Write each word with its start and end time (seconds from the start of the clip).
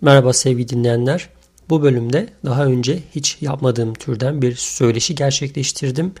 Merhaba 0.00 0.32
sevgili 0.32 0.68
dinleyenler. 0.68 1.28
Bu 1.70 1.82
bölümde 1.82 2.28
daha 2.44 2.64
önce 2.64 3.02
hiç 3.14 3.38
yapmadığım 3.40 3.94
türden 3.94 4.42
bir 4.42 4.54
söyleşi 4.54 5.14
gerçekleştirdim. 5.14 6.14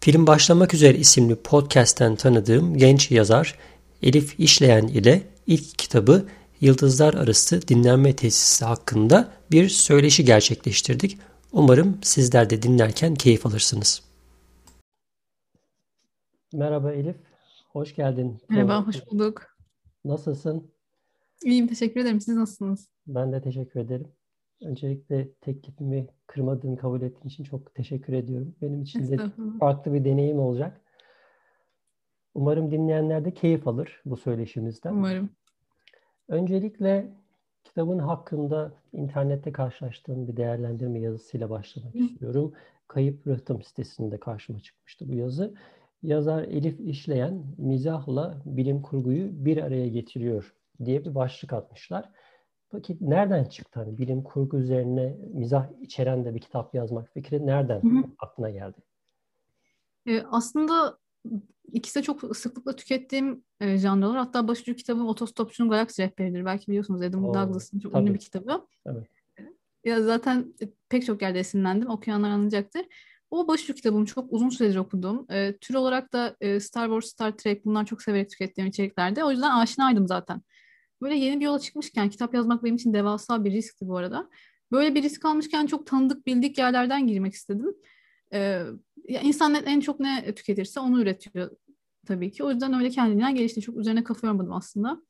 Film 0.00 0.26
Başlamak 0.26 0.74
Üzere 0.74 0.98
isimli 0.98 1.36
podcast'ten 1.36 2.16
tanıdığım 2.16 2.76
genç 2.76 3.10
yazar 3.10 3.58
Elif 4.02 4.40
İşleyen 4.40 4.86
ile 4.86 5.22
ilk 5.46 5.78
kitabı 5.78 6.26
Yıldızlar 6.60 7.14
Arası 7.14 7.68
Dinlenme 7.68 8.16
Tesisi 8.16 8.64
hakkında 8.64 9.32
bir 9.50 9.68
söyleşi 9.68 10.24
gerçekleştirdik. 10.24 11.18
Umarım 11.52 11.98
sizler 12.02 12.50
de 12.50 12.62
dinlerken 12.62 13.14
keyif 13.14 13.46
alırsınız. 13.46 14.02
Merhaba 16.52 16.92
Elif, 16.92 17.16
hoş 17.72 17.94
geldin. 17.94 18.38
Merhaba, 18.48 18.86
hoş 18.86 18.96
bulduk. 19.10 19.42
Nasılsın? 20.04 20.70
İyiyim, 21.44 21.66
teşekkür 21.66 22.00
ederim. 22.00 22.20
Siz 22.20 22.36
nasılsınız? 22.36 22.88
Ben 23.06 23.32
de 23.32 23.42
teşekkür 23.42 23.80
ederim. 23.80 24.08
Öncelikle 24.62 25.32
teklifimi 25.40 26.06
kırmadığın, 26.26 26.76
kabul 26.76 27.02
ettiğin 27.02 27.28
için 27.28 27.44
çok 27.44 27.74
teşekkür 27.74 28.12
ediyorum. 28.12 28.54
Benim 28.62 28.82
için 28.82 29.10
de 29.10 29.18
farklı 29.60 29.94
bir 29.94 30.04
deneyim 30.04 30.38
olacak. 30.38 30.80
Umarım 32.34 32.70
dinleyenler 32.70 33.24
de 33.24 33.34
keyif 33.34 33.68
alır 33.68 34.02
bu 34.04 34.16
söyleşimizden. 34.16 34.92
Umarım. 34.92 35.30
Öncelikle 36.28 37.12
kitabın 37.64 37.98
hakkında 37.98 38.72
internette 38.92 39.52
karşılaştığım 39.52 40.28
bir 40.28 40.36
değerlendirme 40.36 41.00
yazısıyla 41.00 41.50
başlamak 41.50 41.94
Hı. 41.94 41.98
istiyorum. 41.98 42.52
Kayıp 42.88 43.26
Rıhtım 43.26 43.62
sitesinde 43.62 44.20
karşıma 44.20 44.60
çıkmıştı 44.60 45.08
bu 45.08 45.14
yazı. 45.14 45.54
Yazar 46.02 46.42
Elif 46.42 46.80
İşleyen 46.80 47.44
mizahla 47.58 48.42
bilim 48.44 48.82
kurguyu 48.82 49.44
bir 49.44 49.56
araya 49.56 49.88
getiriyor 49.88 50.54
diye 50.84 51.04
bir 51.04 51.14
başlık 51.14 51.52
atmışlar. 51.52 52.10
Peki 52.72 52.96
nereden 53.00 53.44
çıktı 53.44 53.80
hani 53.80 53.98
bilim 53.98 54.22
kurgu 54.22 54.58
üzerine 54.58 55.16
mizah 55.34 55.66
içeren 55.80 56.24
de 56.24 56.34
bir 56.34 56.40
kitap 56.40 56.74
yazmak 56.74 57.08
fikri 57.08 57.46
nereden 57.46 57.82
hı 57.82 57.88
hı. 57.88 58.04
aklına 58.18 58.50
geldi? 58.50 58.76
E, 60.06 60.22
aslında 60.22 60.98
ikisi 61.72 61.98
de 61.98 62.02
çok 62.02 62.36
sıklıkla 62.36 62.76
tükettiğim 62.76 63.44
e, 63.60 63.78
janralar. 63.78 64.18
Hatta 64.18 64.48
başucu 64.48 64.74
kitabım 64.74 65.06
Otostopçunun 65.06 65.70
Galaksi 65.70 66.02
Rehberidir. 66.02 66.44
Belki 66.44 66.68
biliyorsunuz 66.68 67.02
Adam 67.02 67.24
Oo, 67.24 67.34
Douglas'ın 67.34 67.78
çok 67.78 67.92
tabii. 67.92 68.02
ünlü 68.02 68.14
bir 68.14 68.18
kitabı. 68.18 68.66
Evet. 68.86 69.06
Ya 69.84 70.02
zaten 70.02 70.54
pek 70.88 71.06
çok 71.06 71.22
yerde 71.22 71.38
esinlendim. 71.38 71.90
Okuyanlar 71.90 72.30
anlayacaktır. 72.30 72.86
O 73.30 73.48
başucu 73.48 73.74
kitabım 73.74 74.04
çok 74.04 74.32
uzun 74.32 74.48
süredir 74.48 74.76
okudum. 74.76 75.26
E, 75.30 75.56
tür 75.56 75.74
olarak 75.74 76.12
da 76.12 76.36
e, 76.40 76.60
Star 76.60 76.86
Wars, 76.86 77.06
Star 77.06 77.36
Trek 77.36 77.64
bunlar 77.64 77.84
çok 77.84 78.02
severek 78.02 78.30
tükettiğim 78.30 78.68
içeriklerde. 78.70 79.24
O 79.24 79.30
yüzden 79.30 79.50
aşinaydım 79.50 80.08
zaten. 80.08 80.42
Böyle 81.02 81.14
yeni 81.14 81.40
bir 81.40 81.44
yola 81.44 81.58
çıkmışken 81.58 82.10
kitap 82.10 82.34
yazmak 82.34 82.64
benim 82.64 82.76
için 82.76 82.92
devasa 82.92 83.44
bir 83.44 83.52
riskti 83.52 83.88
bu 83.88 83.96
arada. 83.96 84.30
Böyle 84.72 84.94
bir 84.94 85.02
risk 85.02 85.24
almışken 85.24 85.66
çok 85.66 85.86
tanıdık 85.86 86.26
bildik 86.26 86.58
yerlerden 86.58 87.06
girmek 87.06 87.34
istedim. 87.34 87.74
Ee, 88.32 88.62
ya 89.08 89.20
insan 89.20 89.54
en 89.54 89.80
çok 89.80 90.00
ne 90.00 90.34
tüketirse 90.34 90.80
onu 90.80 91.02
üretiyor 91.02 91.50
tabii 92.06 92.30
ki. 92.30 92.44
O 92.44 92.50
yüzden 92.50 92.74
öyle 92.74 92.90
kendiliğinden 92.90 93.34
gelişti. 93.34 93.60
Çok 93.60 93.76
üzerine 93.76 94.04
kafa 94.04 94.26
yormadım 94.26 94.52
aslında. 94.52 95.02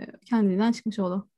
Ee, 0.00 0.06
kendiliğinden 0.26 0.72
çıkmış 0.72 0.98
oldu. 0.98 1.28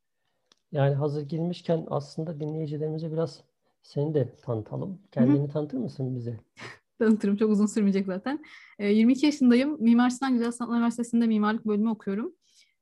Yani 0.73 0.95
hazır 0.95 1.23
girmişken 1.23 1.87
aslında 1.91 2.41
dinleyicilerimize 2.41 3.13
biraz 3.13 3.43
seni 3.83 4.15
de 4.15 4.35
tanıtalım. 4.43 4.99
Kendini 5.13 5.39
Hı-hı. 5.39 5.49
tanıtır 5.49 5.79
mısın 5.79 6.17
bize? 6.17 6.41
Tanıtırım. 6.99 7.37
Çok 7.37 7.51
uzun 7.51 7.67
sürmeyecek 7.67 8.07
zaten. 8.07 8.45
Ee, 8.79 8.93
22 8.93 9.27
yaşındayım. 9.27 9.83
Mimar 9.83 10.11
Sinan 10.11 10.33
Güzel 10.33 10.53
Sanatlar 10.53 10.77
Üniversitesi'nde 10.77 11.27
mimarlık 11.27 11.67
bölümü 11.67 11.91
okuyorum. 11.91 12.35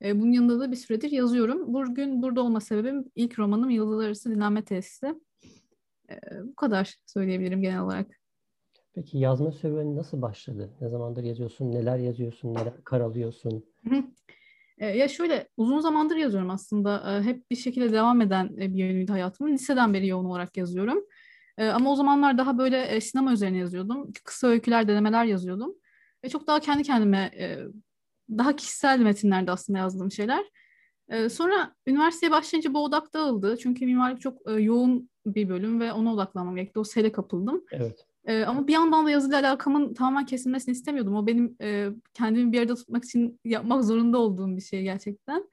E, 0.05 0.21
bunun 0.21 0.33
yanında 0.33 0.61
da 0.61 0.71
bir 0.71 0.77
süredir 0.77 1.11
yazıyorum. 1.11 1.75
Bugün 1.75 2.23
burada 2.23 2.43
olma 2.43 2.61
sebebim 2.61 3.05
ilk 3.15 3.39
romanım 3.39 3.71
Yıldızlar 3.71 4.07
Arası 4.07 4.31
Dinlenme 4.31 4.65
Tesisi. 4.65 5.15
E, 6.11 6.17
bu 6.45 6.55
kadar 6.55 6.95
söyleyebilirim 7.07 7.63
genel 7.63 7.81
olarak. 7.81 8.07
Peki 8.95 9.19
yazma 9.19 9.53
serüveni 9.53 9.97
nasıl 9.97 10.23
başladı? 10.23 10.71
Ne 10.81 10.89
zamandır 10.89 11.25
yazıyorsun? 11.25 11.73
Neler 11.73 11.99
yazıyorsun? 11.99 12.55
Neler 12.55 12.85
karalıyorsun? 12.85 13.65
E, 14.79 14.87
ya 14.87 15.09
şöyle 15.09 15.49
uzun 15.57 15.81
zamandır 15.81 16.17
yazıyorum 16.17 16.51
aslında. 16.51 17.23
Hep 17.23 17.51
bir 17.51 17.57
şekilde 17.57 17.93
devam 17.93 18.21
eden 18.21 18.57
bir 18.57 18.85
yönüydü 18.85 19.13
hayatımın. 19.13 19.53
Liseden 19.53 19.95
beri 19.95 20.07
yoğun 20.07 20.25
olarak 20.25 20.57
yazıyorum. 20.57 21.05
Ama 21.59 21.93
o 21.93 21.97
zamanlar 21.97 22.39
daha 22.39 22.59
böyle 22.59 23.01
sinema 23.01 23.33
üzerine 23.33 23.59
yazıyordum. 23.59 24.13
Kısa 24.25 24.47
öyküler, 24.47 24.89
denemeler 24.89 25.25
yazıyordum. 25.25 25.75
Ve 26.25 26.29
çok 26.29 26.47
daha 26.47 26.61
kendi 26.61 26.83
kendime 26.83 27.31
daha 28.39 28.57
kişisel 28.57 28.99
metinlerde 28.99 29.51
aslında 29.51 29.79
yazdığım 29.79 30.11
şeyler. 30.11 30.45
Ee, 31.09 31.29
sonra 31.29 31.75
üniversiteye 31.87 32.31
başlayınca 32.31 32.75
bu 32.75 32.85
odak 32.85 33.15
dağıldı. 33.15 33.57
Çünkü 33.57 33.87
mimarlık 33.87 34.21
çok 34.21 34.51
e, 34.51 34.53
yoğun 34.53 35.11
bir 35.27 35.49
bölüm 35.49 35.81
ve 35.81 35.93
ona 35.93 36.15
odaklanmam 36.15 36.57
gerekti. 36.57 36.79
O 36.79 36.85
sele 36.85 37.13
kapıldım. 37.13 37.65
Evet. 37.73 38.07
E, 38.25 38.45
ama 38.45 38.67
bir 38.67 38.73
yandan 38.73 39.07
da 39.07 39.11
yazıyla 39.11 39.41
alakamın 39.41 39.95
tamamen 39.95 40.27
kesilmesini 40.27 40.73
istemiyordum. 40.73 41.17
O 41.17 41.27
benim 41.27 41.57
e, 41.61 41.89
kendimi 42.15 42.53
bir 42.53 42.59
yerde 42.59 42.75
tutmak 42.75 43.05
için 43.05 43.41
yapmak 43.45 43.85
zorunda 43.85 44.19
olduğum 44.19 44.57
bir 44.57 44.63
şey 44.63 44.83
gerçekten. 44.83 45.45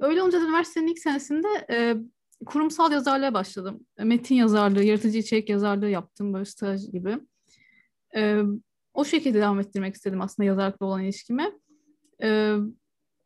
Öyle 0.00 0.22
olunca 0.22 0.40
da 0.40 0.44
üniversitenin 0.44 0.86
ilk 0.86 0.98
senesinde 0.98 1.48
e, 1.70 1.96
kurumsal 2.46 2.92
yazarlığa 2.92 3.34
başladım. 3.34 3.86
Metin 3.98 4.34
yazarlığı, 4.34 4.84
yaratıcı 4.84 5.18
içerik 5.18 5.48
yazarlığı 5.48 5.90
yaptım 5.90 6.34
böyle 6.34 6.44
staj 6.44 6.90
gibi. 6.92 7.18
E, 8.16 8.42
o 8.94 9.04
şekilde 9.04 9.38
devam 9.38 9.60
ettirmek 9.60 9.94
istedim 9.94 10.20
aslında 10.20 10.46
yazarlıkla 10.46 10.86
olan 10.86 11.02
ilişkimi. 11.04 11.52
Ee, 12.24 12.56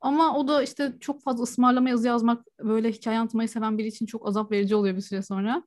ama 0.01 0.39
o 0.39 0.49
da 0.49 0.63
işte 0.63 0.93
çok 1.01 1.23
fazla 1.23 1.43
ısmarlama 1.43 1.89
yazı 1.89 2.07
yazmak 2.07 2.47
böyle 2.61 2.93
hikaye 2.93 3.19
anlatmayı 3.19 3.49
seven 3.49 3.79
biri 3.79 3.87
için 3.87 4.07
çok 4.07 4.29
azap 4.29 4.53
verici 4.53 4.75
oluyor 4.75 4.97
bir 4.97 5.01
süre 5.01 5.23
sonra. 5.23 5.63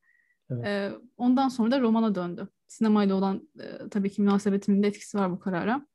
Evet. 0.50 0.66
Ee, 0.66 0.92
ondan 1.18 1.50
sonra 1.50 1.72
da 1.72 1.82
romana 1.82 2.16
döndü. 2.16 2.48
Sinemayla 2.68 3.16
olan 3.16 3.50
e, 3.60 3.90
tabii 3.90 4.10
ki 4.10 4.22
münasebetimin 4.22 4.84
de 4.84 4.88
etkisi 4.88 5.18
var 5.18 5.32
bu 5.32 5.40
karara. 5.40 5.88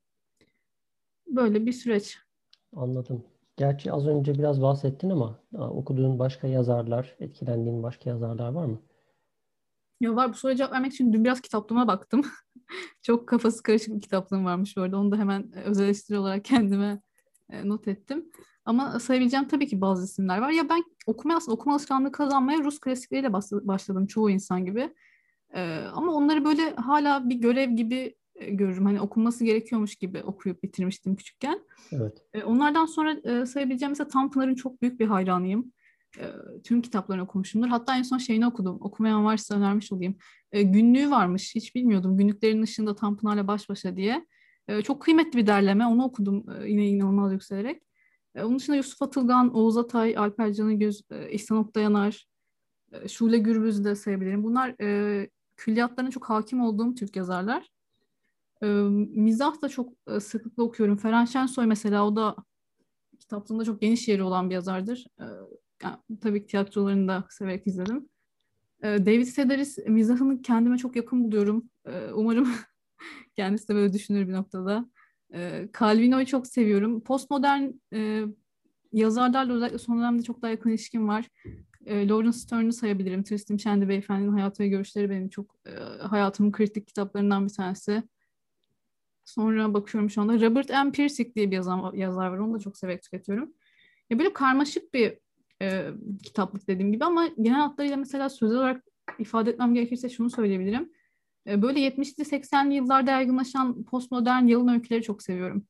Böyle 1.27 1.65
bir 1.65 1.71
süreç. 1.71 2.17
Anladım. 2.75 3.23
Gerçi 3.57 3.91
az 3.91 4.07
önce 4.07 4.33
biraz 4.33 4.61
bahsettin 4.61 5.09
ama 5.09 5.39
okuduğun 5.53 6.19
başka 6.19 6.47
yazarlar, 6.47 7.15
etkilendiğin 7.19 7.83
başka 7.83 8.09
yazarlar 8.09 8.49
var 8.49 8.65
mı? 8.65 8.81
Ya 10.01 10.15
var. 10.15 10.29
Bu 10.29 10.33
soruya 10.33 10.57
cevap 10.57 10.71
vermek 10.71 10.93
için 10.93 11.13
dün 11.13 11.23
biraz 11.23 11.41
kitaplığıma 11.41 11.87
baktım. 11.87 12.21
Çok 13.01 13.27
kafası 13.27 13.63
karışık 13.63 13.95
bir 13.95 14.01
kitaplığım 14.01 14.45
varmış 14.45 14.77
bu 14.77 14.81
arada. 14.81 14.97
Onu 14.97 15.11
da 15.11 15.17
hemen 15.17 15.51
e, 15.55 15.61
özel 15.61 15.83
eleştiri 15.83 16.19
olarak 16.19 16.45
kendime 16.45 17.01
not 17.63 17.87
ettim. 17.87 18.25
Ama 18.65 18.99
sayabileceğim 18.99 19.47
tabii 19.47 19.67
ki 19.67 19.81
bazı 19.81 20.05
isimler 20.05 20.37
var. 20.37 20.49
Ya 20.49 20.69
ben 20.69 20.83
okumaya 21.05 21.37
aslında 21.37 21.55
okuma 21.55 21.75
alışkanlığı 21.75 22.11
kazanmaya 22.11 22.59
Rus 22.59 22.79
klasikleriyle 22.79 23.33
başladım 23.67 24.07
çoğu 24.07 24.29
insan 24.29 24.65
gibi. 24.65 24.93
Ee, 25.53 25.83
ama 25.93 26.13
onları 26.13 26.45
böyle 26.45 26.75
hala 26.75 27.29
bir 27.29 27.35
görev 27.35 27.71
gibi 27.71 28.15
e, 28.35 28.51
görürüm. 28.51 28.85
Hani 28.85 29.01
okunması 29.01 29.45
gerekiyormuş 29.45 29.95
gibi 29.95 30.23
okuyup 30.23 30.63
bitirmiştim 30.63 31.15
küçükken. 31.15 31.59
Evet. 31.91 32.17
Ee, 32.33 32.43
onlardan 32.43 32.85
sonra 32.85 33.11
e, 33.13 33.45
sayabileceğim 33.45 33.91
mesela 33.91 34.07
Tanpınar'ın 34.07 34.55
çok 34.55 34.81
büyük 34.81 34.99
bir 34.99 35.07
hayranıyım. 35.07 35.73
Tüm 36.63 36.81
kitaplarını 36.81 37.23
okumuşumdur. 37.23 37.67
Hatta 37.67 37.97
en 37.97 38.03
son 38.03 38.17
şeyini 38.17 38.47
okudum. 38.47 38.77
Okumayan 38.81 39.25
varsa 39.25 39.55
önermiş 39.55 39.91
olayım. 39.91 40.15
Günlüğü 40.51 41.09
varmış. 41.09 41.55
Hiç 41.55 41.75
bilmiyordum. 41.75 42.17
Günlüklerin 42.17 42.61
ışığında 42.61 42.95
Tanpınar'la 42.95 43.47
baş 43.47 43.69
başa 43.69 43.95
diye. 43.95 44.25
E, 44.67 44.81
çok 44.81 45.01
kıymetli 45.01 45.37
bir 45.37 45.47
derleme. 45.47 45.85
Onu 45.85 46.03
okudum 46.03 46.45
e, 46.49 46.69
yine 46.69 46.87
inanılmaz 46.87 47.33
yükselerek. 47.33 47.83
E, 48.35 48.43
onun 48.43 48.59
dışında 48.59 48.75
Yusuf 48.75 49.01
Atılgan, 49.01 49.55
Oğuz 49.55 49.77
Atay, 49.77 50.17
Alper 50.17 50.53
Canıgöz, 50.53 51.01
e, 51.11 51.31
İhsan 51.31 51.57
Oktayanar, 51.57 52.27
e, 52.91 53.07
Şule 53.07 53.37
Gürbüz'ü 53.37 53.83
de 53.83 53.95
sayabilirim. 53.95 54.43
Bunlar 54.43 54.75
e, 54.81 55.29
külliyatlarına 55.57 56.11
çok 56.11 56.29
hakim 56.29 56.61
olduğum 56.61 56.95
Türk 56.95 57.15
yazarlar. 57.15 57.69
E, 58.63 58.67
mizah 59.15 59.61
da 59.61 59.69
çok 59.69 59.93
e, 60.07 60.19
sıklıkla 60.19 60.63
okuyorum. 60.63 60.97
Ferhan 60.97 61.25
Şensoy 61.25 61.65
mesela 61.65 62.07
o 62.07 62.15
da 62.15 62.35
kitaplığında 63.19 63.65
çok 63.65 63.81
geniş 63.81 64.07
yeri 64.07 64.23
olan 64.23 64.49
bir 64.49 64.55
yazardır. 64.55 65.05
E, 65.19 65.25
yani, 65.83 65.97
tabii 66.21 66.41
ki 66.41 66.47
tiyatrolarını 66.47 67.07
da 67.07 67.23
severek 67.29 67.67
izledim. 67.67 68.09
E, 68.83 68.87
David 69.05 69.25
Sedaris 69.25 69.77
mizahını 69.87 70.41
kendime 70.41 70.77
çok 70.77 70.95
yakın 70.95 71.23
buluyorum. 71.23 71.69
E, 71.85 72.11
umarım 72.13 72.47
Kendisi 73.35 73.67
de 73.67 73.75
böyle 73.75 73.93
düşünür 73.93 74.27
bir 74.27 74.33
noktada. 74.33 74.89
E, 75.33 75.69
Calvino'yu 75.79 76.25
çok 76.25 76.47
seviyorum. 76.47 77.03
Postmodern 77.03 77.69
e, 77.93 78.23
yazarlarla 78.93 79.53
özellikle 79.53 79.77
son 79.77 79.97
dönemde 79.97 80.23
çok 80.23 80.41
daha 80.41 80.51
yakın 80.51 80.69
ilişkim 80.69 81.07
var. 81.07 81.25
E, 81.85 82.07
Lawrence 82.07 82.37
Stern'ı 82.37 82.73
sayabilirim. 82.73 83.23
Tristan 83.23 83.57
Shandy 83.57 83.87
Beyefendinin 83.87 84.31
hayatı 84.31 84.63
ve 84.63 84.67
görüşleri 84.67 85.09
benim 85.09 85.29
çok 85.29 85.55
e, 85.65 85.71
hayatımın 86.03 86.51
kritik 86.51 86.87
kitaplarından 86.87 87.45
bir 87.45 87.53
tanesi. 87.53 88.03
Sonra 89.25 89.73
bakıyorum 89.73 90.09
şu 90.09 90.21
anda. 90.21 90.41
Robert 90.41 90.69
M. 90.69 90.91
Pirsig 90.91 91.35
diye 91.35 91.51
bir 91.51 91.55
yazar, 91.55 91.93
yazar 91.93 92.27
var. 92.27 92.37
Onu 92.37 92.53
da 92.53 92.59
çok 92.59 92.77
severek 92.77 93.03
tüketiyorum. 93.03 93.53
Ya 94.09 94.19
böyle 94.19 94.33
karmaşık 94.33 94.93
bir 94.93 95.17
e, 95.61 95.89
kitaplık 96.23 96.67
dediğim 96.67 96.91
gibi 96.91 97.05
ama 97.05 97.27
genel 97.27 97.59
hatlarıyla 97.59 97.97
mesela 97.97 98.29
sözel 98.29 98.57
olarak 98.57 98.83
ifade 99.19 99.49
etmem 99.49 99.73
gerekirse 99.73 100.09
şunu 100.09 100.29
söyleyebilirim. 100.29 100.91
E, 101.47 101.61
böyle 101.61 101.79
70'li 101.79 102.23
80'li 102.23 102.73
yıllarda 102.73 103.11
yaygınlaşan 103.11 103.83
postmodern 103.83 104.47
yalın 104.47 104.67
öyküleri 104.67 105.03
çok 105.03 105.23
seviyorum. 105.23 105.67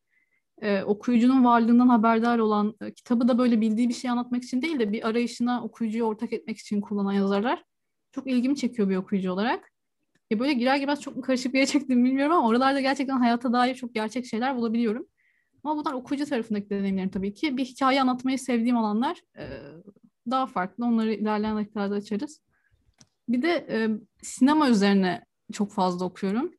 e, 0.62 0.83
okuyucunun 0.83 1.45
varlığından 1.45 1.88
haberdar 1.89 2.39
olan, 2.39 2.75
e, 2.81 2.94
kitabı 2.94 3.27
da 3.27 3.38
böyle 3.38 3.62
bildiği 3.62 3.89
bir 3.89 3.94
şey 3.94 4.12
anlatmak 4.12 4.44
için 4.44 4.62
değil 4.62 4.79
de 4.79 4.91
bir 4.91 5.07
arayışına 5.07 5.63
okuyucuyu 5.63 6.03
ortak 6.03 6.33
etmek 6.33 6.57
için 6.57 6.81
kullanan 6.81 7.13
yazarlar 7.13 7.63
çok 8.12 8.27
ilgimi 8.27 8.56
çekiyor 8.56 8.89
bir 8.89 8.95
okuyucu 8.95 9.31
olarak. 9.31 9.71
Ya 10.31 10.39
böyle 10.39 10.53
girer 10.53 10.77
girmez 10.77 11.01
çok 11.01 11.15
mu 11.15 11.21
karışık 11.21 11.53
bir 11.53 11.59
yere 11.59 11.68
çektim 11.68 12.06
bilmiyorum 12.06 12.35
ama 12.35 12.47
oralarda 12.47 12.81
gerçekten 12.81 13.18
hayata 13.18 13.53
dair 13.53 13.75
çok 13.75 13.94
gerçek 13.95 14.25
şeyler 14.25 14.57
bulabiliyorum. 14.57 15.07
Ama 15.63 15.77
bunlar 15.77 15.94
okuyucu 15.94 16.25
tarafındaki 16.25 16.69
deneyimlerim 16.69 17.09
tabii 17.09 17.33
ki. 17.33 17.57
Bir 17.57 17.65
hikaye 17.65 18.01
anlatmayı 18.01 18.39
sevdiğim 18.39 18.77
alanlar 18.77 19.21
daha 20.31 20.45
farklı. 20.45 20.85
Onları 20.85 21.13
ilerleyen 21.13 21.57
dakikalarda 21.57 21.95
açarız. 21.95 22.41
Bir 23.30 23.41
de 23.41 23.68
e, 23.69 23.89
sinema 24.23 24.69
üzerine 24.69 25.26
çok 25.53 25.71
fazla 25.71 26.05
okuyorum. 26.05 26.51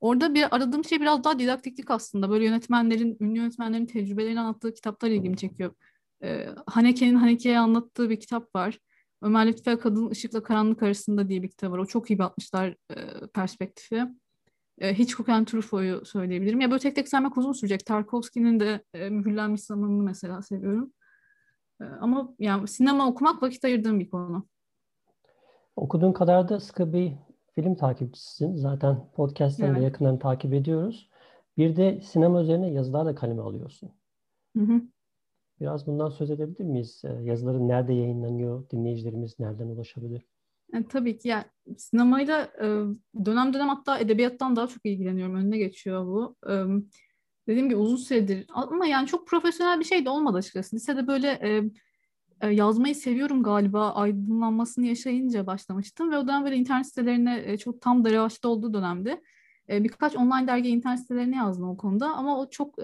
Orada 0.00 0.34
bir 0.34 0.56
aradığım 0.56 0.84
şey 0.84 1.00
biraz 1.00 1.24
daha 1.24 1.38
didaktiklik 1.38 1.90
aslında. 1.90 2.30
Böyle 2.30 2.44
yönetmenlerin, 2.44 3.16
ünlü 3.20 3.38
yönetmenlerin 3.38 3.86
tecrübelerini 3.86 4.40
anlattığı 4.40 4.74
kitaplar 4.74 5.10
ilgimi 5.10 5.36
çekiyor. 5.36 5.74
E, 6.22 6.46
Haneke'nin 6.66 7.14
Haneke'ye 7.14 7.58
anlattığı 7.58 8.10
bir 8.10 8.20
kitap 8.20 8.54
var. 8.54 8.78
Ömer 9.22 9.46
Lütfü 9.46 9.78
Kadın 9.78 10.10
Işıkla 10.10 10.42
Karanlık 10.42 10.82
Arasında 10.82 11.28
diye 11.28 11.42
bir 11.42 11.48
kitap 11.48 11.72
var. 11.72 11.78
O 11.78 11.86
çok 11.86 12.10
iyi 12.10 12.18
batmışlar 12.18 12.68
e, 12.68 13.26
perspektifi. 13.34 14.06
E, 14.78 14.98
Hitchcock 14.98 15.28
and 15.28 15.46
Truffaut'u 15.46 16.04
söyleyebilirim. 16.04 16.60
Ya 16.60 16.70
böyle 16.70 16.80
tek 16.80 16.94
tek 16.94 17.08
saymak 17.08 17.38
uzun 17.38 17.52
sürecek. 17.52 17.86
Tarkovski'nin 17.86 18.60
de 18.60 18.82
e, 18.94 19.10
mühürlenmiş 19.10 19.60
zamanını 19.60 20.02
mesela 20.02 20.42
seviyorum. 20.42 20.92
E, 21.80 21.84
ama 21.84 22.34
yani 22.38 22.68
sinema 22.68 23.08
okumak 23.08 23.42
vakit 23.42 23.64
ayırdığım 23.64 24.00
bir 24.00 24.10
konu. 24.10 24.46
Okuduğun 25.76 26.12
kadar 26.12 26.48
da 26.48 26.60
sıkı 26.60 26.92
bir 26.92 27.12
film 27.62 27.74
takipçisisin. 27.74 28.56
Zaten 28.56 29.10
podcast'ten 29.14 29.66
evet. 29.66 29.80
de 29.80 29.84
yakından 29.84 30.18
takip 30.18 30.54
ediyoruz. 30.54 31.10
Bir 31.56 31.76
de 31.76 32.00
sinema 32.00 32.42
üzerine 32.42 32.70
yazılar 32.70 33.06
da 33.06 33.14
kaleme 33.14 33.42
alıyorsun. 33.42 33.90
Hı 34.56 34.62
hı. 34.62 34.82
Biraz 35.60 35.86
bundan 35.86 36.08
söz 36.08 36.30
edebilir 36.30 36.64
miyiz? 36.64 37.02
Ee, 37.04 37.08
yazıların 37.22 37.68
nerede 37.68 37.92
yayınlanıyor? 37.92 38.70
Dinleyicilerimiz 38.70 39.38
nereden 39.38 39.66
ulaşabilir? 39.66 40.26
Yani 40.72 40.84
e, 40.84 40.88
tabii 40.88 41.18
ki. 41.18 41.28
Yani 41.28 41.44
sinemayla 41.76 42.42
e, 42.42 42.66
dönem 43.24 43.54
dönem 43.54 43.68
hatta 43.68 43.98
edebiyattan 43.98 44.56
daha 44.56 44.66
çok 44.66 44.86
ilgileniyorum. 44.86 45.34
Önüne 45.34 45.58
geçiyor 45.58 46.06
bu. 46.06 46.36
E, 46.50 46.52
dediğim 47.48 47.68
gibi 47.68 47.78
uzun 47.78 47.96
süredir. 47.96 48.46
Ama 48.48 48.86
yani 48.86 49.06
çok 49.06 49.28
profesyonel 49.28 49.80
bir 49.80 49.84
şey 49.84 50.04
de 50.04 50.10
olmadı 50.10 50.38
açıkçası. 50.38 50.76
Lisede 50.76 51.06
böyle 51.06 51.62
yazmayı 52.46 52.94
seviyorum 52.94 53.42
galiba. 53.42 53.92
Aydınlanmasını 53.94 54.86
yaşayınca 54.86 55.46
başlamıştım. 55.46 56.10
Ve 56.10 56.18
o 56.18 56.28
dönem 56.28 56.44
böyle 56.44 56.56
internet 56.56 56.86
sitelerine 56.86 57.58
çok 57.58 57.80
tam 57.80 58.04
da 58.04 58.10
revaçta 58.10 58.48
olduğu 58.48 58.74
dönemde 58.74 59.22
e, 59.70 59.84
birkaç 59.84 60.16
online 60.16 60.46
dergi 60.46 60.68
internet 60.68 61.00
sitelerine 61.00 61.36
yazdım 61.36 61.68
o 61.68 61.76
konuda 61.76 62.06
ama 62.06 62.40
o 62.40 62.50
çok 62.50 62.78
e, 62.78 62.82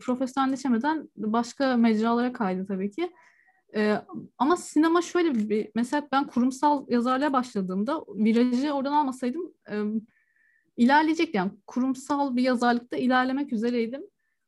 profesyonelleşemeden 0.00 1.08
başka 1.16 1.76
mecralara 1.76 2.32
kaydı 2.32 2.66
tabii 2.66 2.90
ki. 2.90 3.12
E, 3.74 3.96
ama 4.38 4.56
sinema 4.56 5.02
şöyle 5.02 5.34
bir, 5.34 5.70
mesela 5.74 6.08
ben 6.12 6.26
kurumsal 6.26 6.86
yazarlığa 6.88 7.32
başladığımda 7.32 8.04
virajı 8.08 8.72
oradan 8.72 8.92
almasaydım 8.92 9.52
e, 9.70 9.74
ilerleyecekti. 10.76 11.36
Yani 11.36 11.52
kurumsal 11.66 12.36
bir 12.36 12.42
yazarlıkta 12.42 12.96
ilerlemek 12.96 13.52
üzereydim. 13.52 14.02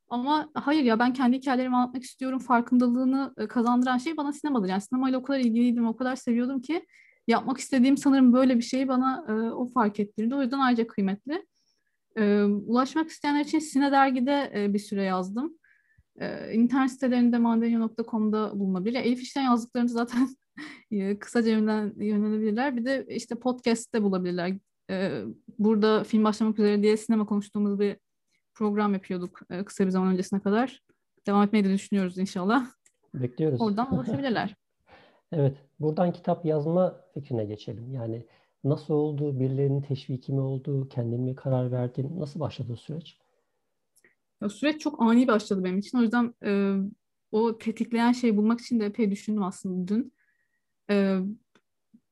Ama 0.09 0.49
hayır 0.53 0.83
ya 0.83 0.99
ben 0.99 1.13
kendi 1.13 1.37
hikayelerimi 1.37 1.75
anlatmak 1.75 2.03
istiyorum 2.03 2.39
farkındalığını 2.39 3.33
e, 3.37 3.47
kazandıran 3.47 3.97
şey 3.97 4.17
bana 4.17 4.33
sinemadır. 4.33 4.69
Yani 4.69 4.81
sinemayla 4.81 5.19
o 5.19 5.23
kadar 5.23 5.39
ilgiliydim, 5.39 5.87
o 5.87 5.97
kadar 5.97 6.15
seviyordum 6.15 6.61
ki 6.61 6.85
yapmak 7.27 7.57
istediğim 7.57 7.97
sanırım 7.97 8.33
böyle 8.33 8.57
bir 8.57 8.61
şeyi 8.61 8.87
bana 8.87 9.25
e, 9.29 9.31
o 9.31 9.65
fark 9.65 9.99
ettirdi. 9.99 10.35
O 10.35 10.41
yüzden 10.41 10.59
ayrıca 10.59 10.87
kıymetli. 10.87 11.45
E, 12.17 12.43
ulaşmak 12.43 13.09
isteyenler 13.09 13.45
için 13.45 13.59
Sine 13.59 13.91
Dergi'de 13.91 14.51
e, 14.55 14.73
bir 14.73 14.79
süre 14.79 15.03
yazdım. 15.03 15.57
E, 16.19 16.53
internet 16.53 16.91
sitelerinde 16.91 17.37
mandalina.com'da 17.37 18.59
bulunabilir. 18.59 18.99
Elif 18.99 19.21
İşten 19.21 19.43
yazdıklarını 19.43 19.89
zaten 19.89 20.29
kısaca 21.19 21.51
yönelebilirler. 21.51 22.77
Bir 22.77 22.85
de 22.85 23.05
işte 23.09 23.35
podcast'te 23.35 24.03
bulabilirler. 24.03 24.53
E, 24.89 25.21
burada 25.59 26.03
film 26.03 26.23
başlamak 26.23 26.59
üzere 26.59 26.83
diye 26.83 26.97
sinema 26.97 27.25
konuştuğumuz 27.25 27.79
bir 27.79 27.97
program 28.55 28.93
yapıyorduk 28.93 29.39
e, 29.49 29.65
kısa 29.65 29.85
bir 29.85 29.91
zaman 29.91 30.13
öncesine 30.13 30.39
kadar. 30.39 30.83
Devam 31.27 31.43
etmeyi 31.43 31.65
de 31.65 31.73
düşünüyoruz 31.73 32.17
inşallah. 32.17 32.67
Bekliyoruz. 33.13 33.61
Oradan 33.61 33.93
ulaşabilirler. 33.95 34.55
evet. 35.31 35.57
Buradan 35.79 36.13
kitap 36.13 36.45
yazma 36.45 37.01
fikrine 37.13 37.45
geçelim. 37.45 37.93
Yani 37.93 38.25
Nasıl 38.65 38.93
oldu? 38.93 39.39
Birilerinin 39.39 39.81
teşviki 39.81 40.33
mi 40.33 40.39
oldu? 40.39 40.87
Kendin 40.89 41.21
mi 41.21 41.35
karar 41.35 41.71
verdin? 41.71 42.19
Nasıl 42.19 42.39
başladı 42.39 42.75
süreç? 42.77 43.17
Ya, 44.41 44.49
süreç 44.49 44.81
çok 44.81 45.01
ani 45.01 45.27
başladı 45.27 45.63
benim 45.63 45.77
için. 45.77 45.97
O 45.97 46.01
yüzden 46.01 46.33
e, 46.43 46.75
o 47.31 47.57
tetikleyen 47.57 48.11
şeyi 48.11 48.37
bulmak 48.37 48.61
için 48.61 48.79
de 48.79 48.85
epey 48.85 49.11
düşündüm 49.11 49.43
aslında 49.43 49.87
dün. 49.87 50.13
E, 50.89 51.19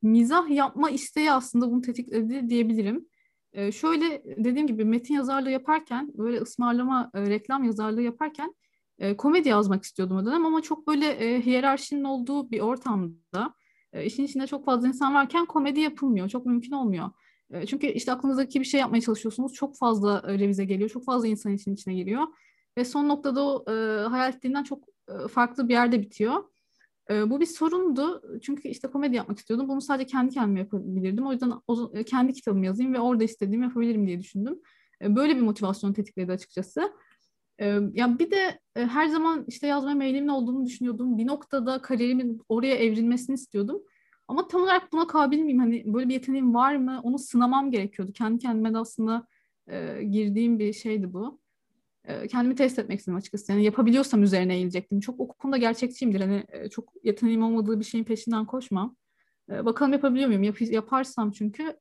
mizah 0.02 0.50
yapma 0.50 0.90
isteği 0.90 1.32
aslında 1.32 1.72
bunu 1.72 1.82
tetikledi 1.82 2.50
diyebilirim. 2.50 3.06
E, 3.54 3.72
şöyle 3.72 4.24
dediğim 4.26 4.68
gibi 4.68 4.86
metin 4.86 5.14
yazarlığı 5.14 5.52
yaparken, 5.52 6.12
böyle 6.18 6.38
ısmarlama, 6.38 7.12
e, 7.14 7.22
reklam 7.22 7.64
yazarlığı 7.64 8.02
yaparken 8.02 8.56
e, 9.00 9.18
komedi 9.18 9.50
yazmak 9.50 9.84
istiyordum 9.84 10.18
o 10.18 10.26
dönem 10.26 10.46
ama 10.46 10.62
çok 10.62 10.88
böyle 10.88 11.08
e, 11.08 11.42
hiyerarşinin 11.42 12.04
olduğu 12.04 12.52
bir 12.52 12.60
ortamda 12.60 13.54
e, 13.94 14.06
işin 14.06 14.24
içinde 14.24 14.48
çok 14.48 14.66
fazla 14.66 14.88
insan 14.88 15.14
varken 15.14 15.46
komedi 15.46 15.80
yapılmıyor. 15.80 16.30
Çok 16.30 16.46
mümkün 16.46 16.72
olmuyor. 16.72 17.10
E, 17.52 17.66
çünkü 17.66 17.88
işte 17.88 18.12
aklınızdaki 18.12 18.60
bir 18.60 18.66
şey 18.66 18.80
yapmaya 18.80 19.02
çalışıyorsunuz. 19.02 19.54
Çok 19.54 19.78
fazla 19.78 20.24
e, 20.28 20.40
revize 20.40 20.66
geliyor. 20.66 20.90
Çok 20.90 21.06
fazla 21.06 21.28
insan 21.28 21.54
için 21.54 21.74
içine 21.74 21.94
giriyor. 21.94 22.24
Ve 22.78 22.86
son 22.86 23.10
noktada 23.10 23.44
o 23.44 23.72
e, 23.72 23.74
hayal 24.08 24.34
ettiğinden 24.34 24.64
çok 24.64 24.84
e, 25.10 25.28
farklı 25.28 25.68
bir 25.70 25.74
yerde 25.74 26.02
bitiyor. 26.02 26.44
E, 27.10 27.30
bu 27.30 27.40
bir 27.40 27.46
sorundu. 27.46 28.22
Çünkü 28.42 28.68
işte 28.68 28.88
komedi 28.88 29.16
yapmak 29.16 29.38
istiyordum. 29.38 29.70
Bunu 29.70 29.82
sadece 29.82 30.06
kendi 30.06 30.34
kendime 30.34 30.60
yapabilirdim. 30.60 31.28
O 31.28 31.32
yüzden 31.32 31.54
o, 31.68 31.92
e, 31.94 32.04
kendi 32.04 32.34
kitabımı 32.34 32.66
yazayım 32.66 32.94
ve 32.94 33.00
orada 33.00 33.24
istediğimi 33.24 33.66
yapabilirim 33.66 34.08
diye 34.08 34.20
düşündüm. 34.20 34.60
E, 35.02 35.16
böyle 35.16 35.36
bir 35.36 35.42
motivasyon 35.42 35.94
tetikledi 35.94 36.32
açıkçası. 36.32 36.92
Ee, 37.60 37.80
ya 37.94 38.20
bir 38.20 38.32
de 38.32 38.60
e, 38.76 38.86
her 38.86 39.08
zaman 39.08 39.46
işte 39.48 39.68
yazmaya 39.68 39.96
meyilimin 39.96 40.28
olduğunu 40.28 40.66
düşünüyordum. 40.66 41.18
Bir 41.18 41.28
noktada 41.28 41.82
kariyerimin 41.82 42.42
oraya 42.50 42.76
evrilmesini 42.76 43.34
istiyordum. 43.34 43.84
Ama 44.28 44.48
tam 44.48 44.62
olarak 44.62 44.92
buna 44.92 45.08
kabil 45.08 45.40
miyim? 45.40 45.60
Hani 45.60 45.94
böyle 45.94 46.10
bir 46.10 46.14
yeteneğim 46.14 46.54
var 46.54 46.76
mı? 46.76 47.00
Onu 47.04 47.20
sınamam 47.20 47.72
gerekiyordu. 47.72 48.14
Kendi 48.14 48.40
kendime 48.40 48.74
de 48.74 48.78
aslında 48.78 49.28
e, 49.68 50.04
girdiğim 50.04 50.60
bir 50.60 50.74
şeydi 50.74 51.14
bu. 51.14 51.40
Kendimi 52.30 52.56
test 52.56 52.80
etmek 52.80 53.00
istedim 53.00 53.18
açıkçası. 53.18 53.52
Yani 53.52 53.64
yapabiliyorsam 53.64 54.24
üzerine 54.24 54.56
eğilecektim. 54.56 55.00
Çok 55.00 55.20
o 55.20 55.28
konuda 55.28 55.58
gerçekçiyimdir. 55.58 56.22
Hani 56.22 56.46
çok 56.72 56.94
yeteneğim 57.04 57.44
olmadığı 57.44 57.80
bir 57.80 57.86
şeyin 57.86 58.04
peşinden 58.04 58.46
koşmam. 58.46 58.96
Bakalım 59.50 59.94
yapabiliyor 59.94 60.28
muyum? 60.28 60.44
Yap, 60.44 60.62
yaparsam 60.62 61.32
çünkü 61.32 61.78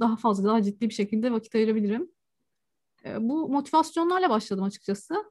daha 0.00 0.16
fazla, 0.16 0.48
daha 0.48 0.62
ciddi 0.62 0.88
bir 0.88 0.94
şekilde 0.94 1.32
vakit 1.32 1.54
ayırabilirim. 1.54 2.10
Bu 3.18 3.48
motivasyonlarla 3.48 4.30
başladım 4.30 4.64
açıkçası. 4.64 5.24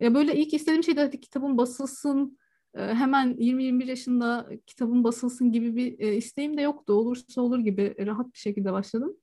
E, 0.00 0.14
böyle 0.14 0.36
ilk 0.36 0.54
istediğim 0.54 0.84
şey 0.84 0.96
de 0.96 1.00
hadi 1.00 1.20
kitabın 1.20 1.58
basılsın, 1.58 2.38
hemen 2.74 3.34
20-21 3.34 3.88
yaşında 3.88 4.48
kitabın 4.66 5.04
basılsın 5.04 5.52
gibi 5.52 5.76
bir 5.76 5.98
isteğim 5.98 6.56
de 6.56 6.62
yoktu. 6.62 6.92
Olursa 6.92 7.42
olur 7.42 7.58
gibi 7.58 7.94
rahat 8.06 8.32
bir 8.32 8.38
şekilde 8.38 8.72
başladım. 8.72 9.16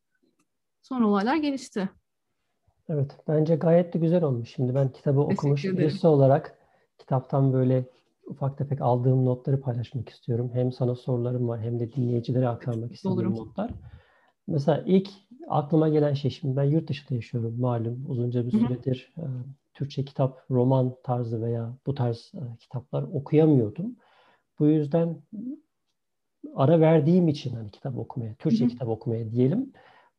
Sonra 0.81 1.07
olaylar 1.07 1.35
gelişti. 1.35 1.89
Evet, 2.89 3.17
bence 3.27 3.55
gayet 3.55 3.93
de 3.93 3.99
güzel 3.99 4.23
olmuş. 4.23 4.49
Şimdi 4.49 4.75
ben 4.75 4.91
kitabı 4.91 5.19
Teşekkür 5.19 5.33
okumuş 5.33 5.65
ederim. 5.65 5.77
birisi 5.79 6.07
olarak 6.07 6.57
kitaptan 6.97 7.53
böyle 7.53 7.85
ufak 8.27 8.57
tefek 8.57 8.81
aldığım 8.81 9.25
notları 9.25 9.61
paylaşmak 9.61 10.09
istiyorum. 10.09 10.51
Hem 10.53 10.71
sana 10.71 10.95
sorularım 10.95 11.47
var 11.47 11.61
hem 11.61 11.79
de 11.79 11.93
dinleyicilere 11.93 12.47
aktarmak 12.47 12.93
istediğim 12.93 13.17
Olurum. 13.17 13.35
notlar. 13.35 13.71
Mesela 14.47 14.83
ilk 14.85 15.09
aklıma 15.47 15.89
gelen 15.89 16.13
şey 16.13 16.31
şimdi 16.31 16.55
ben 16.55 16.63
yurt 16.63 16.89
dışında 16.89 17.15
yaşıyorum 17.15 17.59
malum 17.59 18.05
uzunca 18.07 18.45
bir 18.45 18.51
süredir 18.51 19.13
e, 19.17 19.23
Türkçe 19.73 20.05
kitap, 20.05 20.45
roman 20.51 20.95
tarzı 21.03 21.41
veya 21.41 21.73
bu 21.85 21.95
tarz 21.95 22.31
e, 22.35 22.57
kitaplar 22.59 23.03
okuyamıyordum. 23.03 23.95
Bu 24.59 24.67
yüzden 24.67 25.21
ara 26.55 26.79
verdiğim 26.79 27.27
için 27.27 27.55
hani 27.55 27.71
kitap 27.71 27.97
okumaya, 27.97 28.35
Türkçe 28.35 28.63
hı 28.63 28.65
hı. 28.65 28.69
kitap 28.69 28.87
okumaya 28.87 29.31
diyelim. 29.31 29.73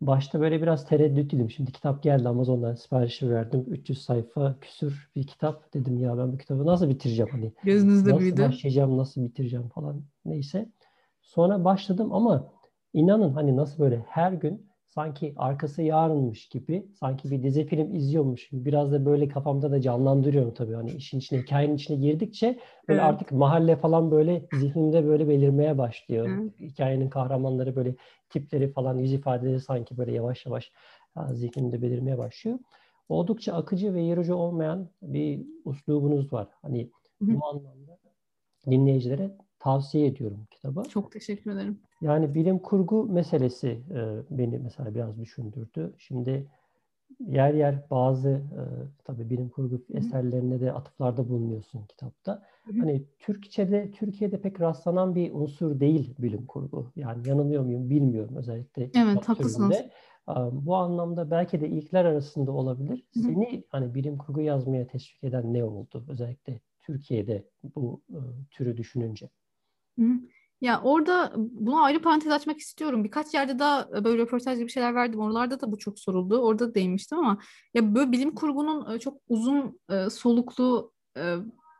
Başta 0.07 0.41
böyle 0.41 0.63
biraz 0.63 0.87
tereddütlüydüm. 0.87 1.51
Şimdi 1.51 1.73
kitap 1.73 2.03
geldi 2.03 2.29
Amazon'dan 2.29 2.75
siparişi 2.75 3.31
verdim. 3.31 3.65
300 3.69 4.03
sayfa 4.03 4.57
küsür 4.61 5.11
bir 5.17 5.27
kitap. 5.27 5.75
Dedim 5.75 6.01
ya 6.01 6.19
ben 6.19 6.33
bu 6.33 6.39
kitabı 6.39 6.67
nasıl 6.67 6.89
bitireceğim 6.89 7.31
hani. 7.33 7.53
Gözünüzde 7.65 8.11
nasıl 8.11 8.21
büyüdü. 8.21 8.43
başlayacağım, 8.43 8.99
nasıl 8.99 9.25
bitireceğim 9.25 9.69
falan 9.69 10.03
neyse. 10.25 10.69
Sonra 11.23 11.65
başladım 11.65 12.13
ama 12.13 12.53
inanın 12.93 13.33
hani 13.33 13.57
nasıl 13.57 13.83
böyle 13.83 14.05
her 14.09 14.33
gün 14.33 14.67
sanki 14.95 15.35
arkası 15.37 15.83
yarınmış 15.83 16.49
gibi 16.49 16.87
sanki 17.01 17.31
bir 17.31 17.43
dizi 17.43 17.67
film 17.67 17.95
izliyormuş 17.95 18.49
gibi 18.49 18.65
biraz 18.65 18.93
da 18.93 19.07
böyle 19.07 19.29
kafamda 19.29 19.71
da 19.71 19.81
canlandırıyorum 19.81 20.55
tabii 20.55 20.73
hani 20.75 20.91
işin 20.93 21.19
içine 21.19 21.41
hikayenin 21.41 21.77
içine 21.77 21.97
girdikçe 21.97 22.59
böyle 22.89 23.01
evet. 23.01 23.11
artık 23.11 23.33
mahalle 23.33 23.77
falan 23.77 24.11
böyle 24.11 24.49
zihnimde 24.53 25.07
böyle 25.07 25.29
belirmeye 25.29 25.79
başlıyor. 25.79 26.29
Evet. 26.29 26.61
Hikayenin 26.61 27.11
kahramanları 27.11 27.77
böyle 27.77 27.95
tipleri 28.31 28.73
falan 28.73 28.99
yüz 28.99 29.13
ifadeleri 29.13 29.61
sanki 29.61 29.97
böyle 29.97 30.13
yavaş 30.13 30.47
yavaş 30.47 30.73
zihnimde 31.33 31.83
belirmeye 31.83 32.19
başlıyor. 32.19 32.59
oldukça 33.09 33.55
akıcı 33.55 33.95
ve 33.95 34.03
yorucu 34.03 34.35
olmayan 34.35 34.89
bir 35.03 35.47
uslubunuz 35.65 36.33
var. 36.33 36.49
Hani 36.63 36.91
Hı-hı. 37.23 37.41
bu 37.41 37.47
anlamda 37.47 37.99
dinleyicilere 38.71 39.31
tavsiye 39.65 40.07
ediyorum 40.07 40.47
kitabı. 40.51 40.83
Çok 40.83 41.13
teşekkür 41.13 41.51
ederim. 41.51 41.79
Yani 42.01 42.35
bilim 42.35 42.59
kurgu 42.59 43.05
meselesi 43.07 43.69
e, 43.69 44.01
beni 44.31 44.59
mesela 44.59 44.95
biraz 44.95 45.21
düşündürdü. 45.21 45.95
Şimdi 45.99 46.47
yer 47.21 47.55
yer 47.55 47.91
bazı 47.91 48.29
e, 48.29 48.63
tabii 49.05 49.31
bilim 49.31 49.49
kurgu 49.49 49.75
Hı-hı. 49.75 49.99
eserlerine 49.99 50.61
de 50.61 50.73
atıflarda 50.73 51.29
bulunuyorsun 51.29 51.83
kitapta. 51.87 52.43
Hı-hı. 52.65 52.79
Hani 52.79 53.05
Türkçe'de 53.19 53.91
Türkiye'de 53.91 54.41
pek 54.41 54.61
rastlanan 54.61 55.15
bir 55.15 55.33
unsur 55.33 55.81
değil 55.81 56.15
bilim 56.19 56.47
kurgu. 56.47 56.93
Yani 56.97 57.29
yanılıyor 57.29 57.63
muyum 57.63 57.91
bilmiyorum 57.91 58.37
özellikle. 58.37 58.91
Evet 58.97 59.29
haklısınız. 59.29 59.77
Bu 60.53 60.77
anlamda 60.77 61.31
belki 61.31 61.61
de 61.61 61.69
ilkler 61.69 62.05
arasında 62.05 62.53
olabilir. 62.53 63.05
Hı-hı. 63.15 63.23
Seni 63.23 63.65
hani 63.69 63.95
bilim 63.95 64.19
kurgu 64.19 64.41
yazmaya 64.41 64.87
teşvik 64.87 65.25
eden 65.25 65.55
ne 65.55 65.65
oldu? 65.65 66.05
Özellikle 66.09 66.61
Türkiye'de 66.81 67.45
bu 67.75 68.01
e, 68.11 68.19
türü 68.51 68.77
düşününce. 68.77 69.29
Hı. 69.99 70.05
Ya 70.61 70.81
orada 70.83 71.33
buna 71.37 71.83
ayrı 71.83 72.03
parantez 72.03 72.33
açmak 72.33 72.59
istiyorum. 72.59 73.05
Birkaç 73.05 73.35
yerde 73.35 73.59
daha 73.59 73.89
e, 73.99 74.05
böyle 74.05 74.23
röportaj 74.23 74.59
gibi 74.59 74.71
şeyler 74.71 74.95
verdim. 74.95 75.21
Oralarda 75.21 75.61
da 75.61 75.73
bu 75.73 75.79
çok 75.79 75.99
soruldu. 75.99 76.39
Orada 76.39 76.71
da 76.71 76.75
değinmiştim 76.75 77.19
ama 77.19 77.39
ya 77.75 77.95
böyle 77.95 78.13
bilim 78.13 78.35
kurgunun 78.35 78.95
e, 78.95 78.99
çok 78.99 79.21
uzun 79.29 79.81
e, 79.91 80.11
soluklu 80.11 80.95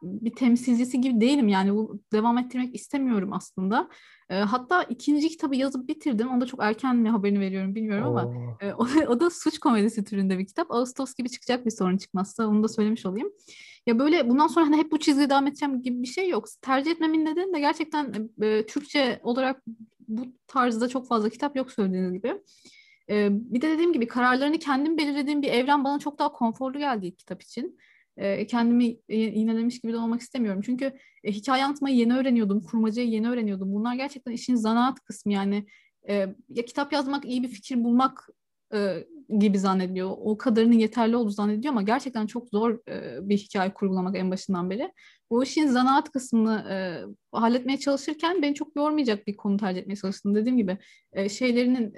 bir 0.03 0.35
temsilcisi 0.35 1.01
gibi 1.01 1.21
değilim. 1.21 1.49
Yani 1.49 1.75
bu 1.75 2.01
devam 2.13 2.39
ettirmek 2.39 2.75
istemiyorum 2.75 3.33
aslında. 3.33 3.89
hatta 4.29 4.83
ikinci 4.83 5.29
kitabı 5.29 5.57
yazıp 5.57 5.89
bitirdim. 5.89 6.29
Onda 6.29 6.47
çok 6.47 6.63
erken 6.63 6.97
mi 6.97 7.11
haberini 7.11 7.41
veriyorum 7.41 7.75
bilmiyorum 7.75 8.07
Oo. 8.07 8.19
ama 8.19 8.33
o, 8.79 8.87
o 9.09 9.21
da 9.21 9.31
suç 9.31 9.59
komedisi 9.59 10.05
türünde 10.05 10.39
bir 10.39 10.47
kitap. 10.47 10.71
Ağustos 10.71 11.15
gibi 11.15 11.31
çıkacak 11.31 11.67
bir 11.67 11.71
sorun 11.71 11.97
çıkmazsa 11.97 12.47
onu 12.47 12.63
da 12.63 12.69
söylemiş 12.69 13.07
olayım. 13.07 13.31
Ya 13.87 13.99
böyle 13.99 14.29
bundan 14.29 14.47
sonra 14.47 14.67
hani 14.67 14.77
hep 14.77 14.93
bu 14.93 14.99
çizgide 14.99 15.31
devam 15.31 15.47
edeceğim 15.47 15.83
gibi 15.83 16.03
bir 16.03 16.07
şey 16.07 16.29
yok. 16.29 16.47
Tercih 16.63 16.91
etmemin 16.91 17.25
nedeni 17.25 17.55
de 17.55 17.61
gerçekten 17.61 18.31
e, 18.43 18.67
Türkçe 18.67 19.21
olarak 19.23 19.63
bu 20.09 20.27
tarzda 20.47 20.89
çok 20.89 21.09
fazla 21.09 21.29
kitap 21.29 21.57
yok 21.57 21.73
söylediğiniz 21.73 22.13
gibi. 22.13 22.41
E, 23.11 23.29
bir 23.31 23.61
de 23.61 23.71
dediğim 23.71 23.93
gibi 23.93 24.07
kararlarını 24.07 24.59
kendim 24.59 24.99
belirlediğim 24.99 25.43
bir 25.43 25.49
evren 25.49 25.85
bana 25.85 25.99
çok 25.99 26.19
daha 26.19 26.33
konforlu 26.33 26.79
geldi 26.79 27.07
ilk 27.07 27.19
kitap 27.19 27.43
için. 27.43 27.79
E, 28.17 28.47
kendimi 28.47 28.97
iğnelemiş 29.09 29.81
gibi 29.81 29.93
de 29.93 29.97
olmak 29.97 30.21
istemiyorum. 30.21 30.63
Çünkü 30.65 30.93
e, 31.25 31.33
hikaye 31.33 31.65
anlatmayı 31.65 31.97
yeni 31.97 32.17
öğreniyordum, 32.17 32.63
kurmacayı 32.63 33.09
yeni 33.09 33.31
öğreniyordum. 33.31 33.75
Bunlar 33.75 33.95
gerçekten 33.95 34.33
işin 34.33 34.55
zanaat 34.55 35.01
kısmı 35.01 35.33
yani. 35.33 35.67
E, 36.09 36.15
ya 36.49 36.65
kitap 36.67 36.93
yazmak, 36.93 37.25
iyi 37.25 37.43
bir 37.43 37.49
fikir 37.49 37.85
bulmak 37.85 38.29
e, 38.75 39.07
gibi 39.39 39.59
zannediyor. 39.59 40.11
O 40.11 40.39
kadarının 40.39 40.79
yeterli 40.79 41.17
olduğu 41.17 41.31
zannediyor 41.31 41.73
ama 41.73 41.83
gerçekten 41.83 42.27
çok 42.27 42.49
zor 42.49 42.79
e, 42.89 43.29
bir 43.29 43.39
hikaye 43.39 43.75
kurgulamak 43.75 44.17
en 44.17 44.31
başından 44.31 44.71
beri. 44.71 44.93
Bu 45.31 45.45
işin 45.45 45.67
zanaat 45.67 46.13
kısmını 46.13 46.67
e, 46.71 46.77
halletmeye 47.33 47.79
çalışırken 47.79 48.43
beni 48.43 48.55
çok 48.55 48.77
yormayacak 48.77 49.27
bir 49.27 49.37
konu 49.37 49.57
tercih 49.57 49.81
etmeye 49.81 49.97
çalıştım. 49.97 50.35
Dediğim 50.35 50.57
gibi 50.57 50.79
e, 51.13 51.29
şeylerinin, 51.29 51.95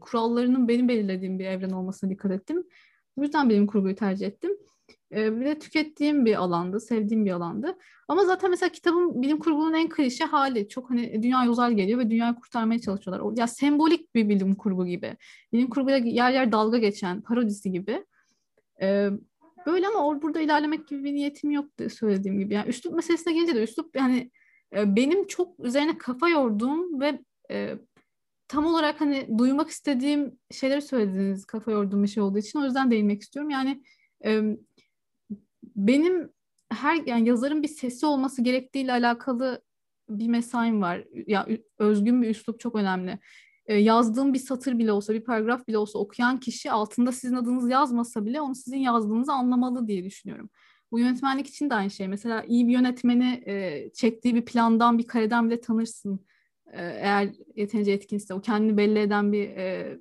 kurallarının 0.00 0.68
benim 0.68 0.88
belirlediğim 0.88 1.38
bir 1.38 1.44
evren 1.44 1.70
olmasına 1.70 2.10
dikkat 2.10 2.32
ettim. 2.32 2.64
Bu 3.16 3.22
yüzden 3.22 3.50
benim 3.50 3.66
kurguyu 3.66 3.94
tercih 3.94 4.26
ettim. 4.26 4.50
E, 5.12 5.40
bir 5.40 5.44
de 5.46 5.58
tükettiğim 5.58 6.24
bir 6.24 6.34
alandı, 6.34 6.80
sevdiğim 6.80 7.24
bir 7.24 7.30
alandı. 7.30 7.78
Ama 8.08 8.24
zaten 8.24 8.50
mesela 8.50 8.72
kitabın 8.72 9.22
bilim 9.22 9.38
kurgunun 9.38 9.74
en 9.74 9.88
klişe 9.88 10.24
hali. 10.24 10.68
Çok 10.68 10.90
hani 10.90 11.22
dünya 11.22 11.48
uzay 11.48 11.74
geliyor 11.74 11.98
ve 11.98 12.10
dünyayı 12.10 12.34
kurtarmaya 12.34 12.80
çalışıyorlar. 12.80 13.38
Ya 13.38 13.46
sembolik 13.46 14.14
bir 14.14 14.28
bilim 14.28 14.54
kurgu 14.54 14.86
gibi. 14.86 15.16
Bilim 15.52 15.70
kurguyla 15.70 15.98
yer 15.98 16.32
yer 16.32 16.52
dalga 16.52 16.78
geçen 16.78 17.20
parodisi 17.20 17.72
gibi. 17.72 18.04
E, 18.82 19.08
böyle 19.66 19.88
ama 19.88 20.06
or 20.06 20.22
burada 20.22 20.40
ilerlemek 20.40 20.88
gibi 20.88 21.04
bir 21.04 21.14
niyetim 21.14 21.50
yok 21.50 21.66
söylediğim 21.92 22.38
gibi. 22.38 22.54
Yani 22.54 22.68
üslup 22.68 22.94
meselesine 22.94 23.32
gelince 23.32 23.54
de 23.54 23.62
üslup 23.62 23.96
yani 23.96 24.30
e, 24.76 24.96
benim 24.96 25.26
çok 25.26 25.60
üzerine 25.60 25.98
kafa 25.98 26.28
yorduğum 26.28 27.00
ve 27.00 27.20
e, 27.50 27.74
tam 28.48 28.66
olarak 28.66 29.00
hani 29.00 29.38
duymak 29.38 29.70
istediğim 29.70 30.38
şeyleri 30.50 30.82
söylediğiniz 30.82 31.44
kafa 31.44 31.70
yorduğum 31.70 32.02
bir 32.02 32.08
şey 32.08 32.22
olduğu 32.22 32.38
için 32.38 32.58
o 32.58 32.64
yüzden 32.64 32.90
değinmek 32.90 33.22
istiyorum. 33.22 33.50
Yani 33.50 33.82
benim 35.76 36.30
her 36.72 37.06
yani 37.06 37.28
yazarın 37.28 37.62
bir 37.62 37.68
sesi 37.68 38.06
olması 38.06 38.42
gerektiğiyle 38.42 38.92
alakalı 38.92 39.62
bir 40.08 40.28
mesaim 40.28 40.82
var. 40.82 41.04
Ya 41.26 41.48
özgün 41.78 42.22
bir 42.22 42.28
üslup 42.28 42.60
çok 42.60 42.74
önemli. 42.74 43.18
Ee, 43.66 43.74
yazdığım 43.74 44.34
bir 44.34 44.38
satır 44.38 44.78
bile 44.78 44.92
olsa, 44.92 45.14
bir 45.14 45.24
paragraf 45.24 45.68
bile 45.68 45.78
olsa 45.78 45.98
okuyan 45.98 46.40
kişi 46.40 46.70
altında 46.72 47.12
sizin 47.12 47.36
adınız 47.36 47.70
yazmasa 47.70 48.26
bile 48.26 48.40
onu 48.40 48.54
sizin 48.54 48.78
yazdığınızı 48.78 49.32
anlamalı 49.32 49.88
diye 49.88 50.04
düşünüyorum. 50.04 50.50
Bu 50.92 50.98
yönetmenlik 50.98 51.46
için 51.46 51.70
de 51.70 51.74
aynı 51.74 51.90
şey. 51.90 52.08
Mesela 52.08 52.42
iyi 52.42 52.68
bir 52.68 52.72
yönetmeni 52.72 53.42
e, 53.46 53.90
çektiği 53.94 54.34
bir 54.34 54.44
plandan, 54.44 54.98
bir 54.98 55.06
kareden 55.06 55.50
bile 55.50 55.60
tanırsın. 55.60 56.26
E, 56.72 56.82
eğer 56.82 57.30
yeterince 57.56 57.92
etkinse, 57.92 58.34
o 58.34 58.40
kendini 58.40 58.76
belli 58.76 58.98
eden 58.98 59.32
bir 59.32 59.48
e, 59.48 59.98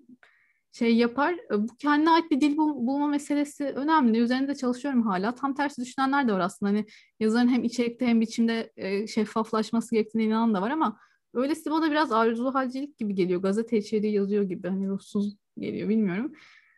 şey 0.72 0.96
yapar. 0.96 1.34
E, 1.34 1.68
bu 1.70 1.78
kendine 1.78 2.10
ait 2.10 2.32
bir 2.32 2.42
dil 2.42 2.58
bul- 2.58 2.88
bulma 2.88 3.08
meselesi 3.08 3.64
önemli. 3.66 4.18
Üzerinde 4.20 4.56
çalışıyorum 4.56 5.02
hala. 5.02 5.36
Tam 5.36 5.56
tersi 5.56 5.82
düşünenler 5.82 6.28
de 6.28 6.34
var 6.34 6.40
aslında. 6.40 6.72
Hani 6.72 6.86
yazarın 7.20 7.48
hem 7.48 7.64
içerikte 7.64 8.08
hem 8.08 8.22
biçimde 8.22 8.72
e, 8.78 9.08
şeffaflaşması 9.08 9.96
gerektiğine 9.96 10.28
inanan 10.28 10.54
da 10.54 10.62
var 10.62 10.72
ama 10.72 11.00
öylesi 11.34 11.72
bana 11.72 11.92
biraz 11.92 12.12
arzu 12.12 12.54
halcilik 12.54 12.98
gibi 12.98 13.16
geliyor. 13.16 13.42
Gazete 13.42 13.78
içeriği 13.78 14.14
yazıyor 14.14 14.44
gibi. 14.44 14.68
Hani 14.68 14.88
ruhsuz 14.88 15.38
geliyor 15.58 15.90
bilmiyorum. 15.90 16.34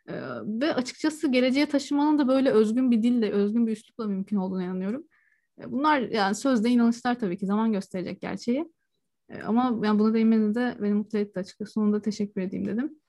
E, 0.08 0.12
ve 0.44 0.74
açıkçası 0.74 1.28
geleceğe 1.32 1.66
taşımanın 1.66 2.18
da 2.18 2.28
böyle 2.28 2.50
özgün 2.50 2.90
bir 2.90 3.02
dille, 3.02 3.30
özgün 3.30 3.66
bir 3.66 3.72
üslupla 3.72 4.06
mümkün 4.06 4.36
olduğuna 4.36 4.64
inanıyorum. 4.64 5.04
Bunlar 5.66 6.00
yani 6.00 6.34
sözde 6.34 6.70
inanışlar 6.70 7.18
tabii 7.18 7.38
ki 7.38 7.46
zaman 7.46 7.72
gösterecek 7.72 8.20
gerçeği. 8.20 8.72
Ama 9.44 9.86
yani 9.86 9.98
buna 9.98 10.14
değinmeniz 10.14 10.54
de 10.54 10.76
beni 10.82 10.94
mutlu 10.94 11.18
etti 11.18 11.40
açıkçası. 11.40 11.72
Sonunda 11.72 12.02
teşekkür 12.02 12.40
edeyim 12.40 12.66
dedim. 12.66 13.01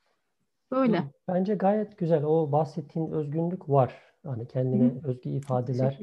Böyle. 0.74 1.02
Bence 1.28 1.54
gayet 1.54 1.98
güzel. 1.98 2.24
O 2.24 2.52
bahsettiğin 2.52 3.10
özgünlük 3.10 3.68
var. 3.68 3.94
Hani 4.26 4.48
kendine 4.48 4.84
Hı. 4.84 5.08
özgü 5.08 5.30
ifadeler. 5.30 6.00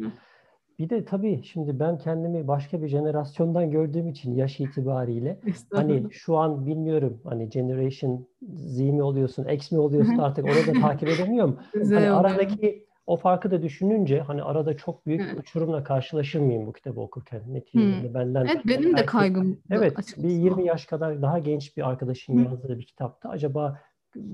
Bir 0.80 0.90
de 0.90 1.06
tabii 1.06 1.44
şimdi 1.44 1.80
ben 1.80 1.98
kendimi 1.98 2.48
başka 2.48 2.82
bir 2.82 2.88
jenerasyondan 2.88 3.72
gördüğüm 3.72 4.08
için 4.08 4.36
yaş 4.36 4.60
itibariyle 4.60 5.40
hani 5.74 6.04
şu 6.12 6.38
an 6.38 6.66
bilmiyorum 6.66 7.22
hani 7.24 7.50
generation 7.50 8.28
Z 8.54 8.80
mi 8.80 9.04
oluyorsun, 9.04 9.48
X 9.48 9.72
mi 9.72 9.80
oluyorsun 9.80 10.18
artık 10.18 10.46
onu 10.46 10.76
da 10.76 10.82
takip 10.82 11.10
edemiyorum. 11.10 11.60
hani 11.74 12.10
aradaki 12.10 12.86
o 13.08 13.18
farkı 13.18 13.52
da 13.52 13.62
düşününce 13.62 14.20
hani 14.20 14.44
arada 14.44 14.78
çok 14.78 15.06
büyük 15.06 15.22
evet. 15.22 15.40
uçurumla 15.40 15.84
karşılaşır 15.84 16.40
mıyım 16.40 16.68
bu 16.68 16.74
kitabı 16.74 17.00
okurken? 17.02 17.42
Neticede 17.48 18.04
hmm. 18.04 18.14
benden 18.14 18.46
Evet 18.46 18.66
benim 18.66 18.84
belki, 18.84 18.98
de 18.98 19.06
kaygım. 19.06 19.60
Evet 19.70 19.98
bir 20.18 20.30
20 20.30 20.66
yaş 20.66 20.86
kadar 20.86 21.22
daha 21.22 21.40
genç 21.40 21.78
bir 21.78 21.90
arkadaşın 21.90 22.38
Hı. 22.38 22.44
yazdığı 22.44 22.80
bir 22.80 22.86
kitapta 22.86 23.30
acaba 23.30 23.80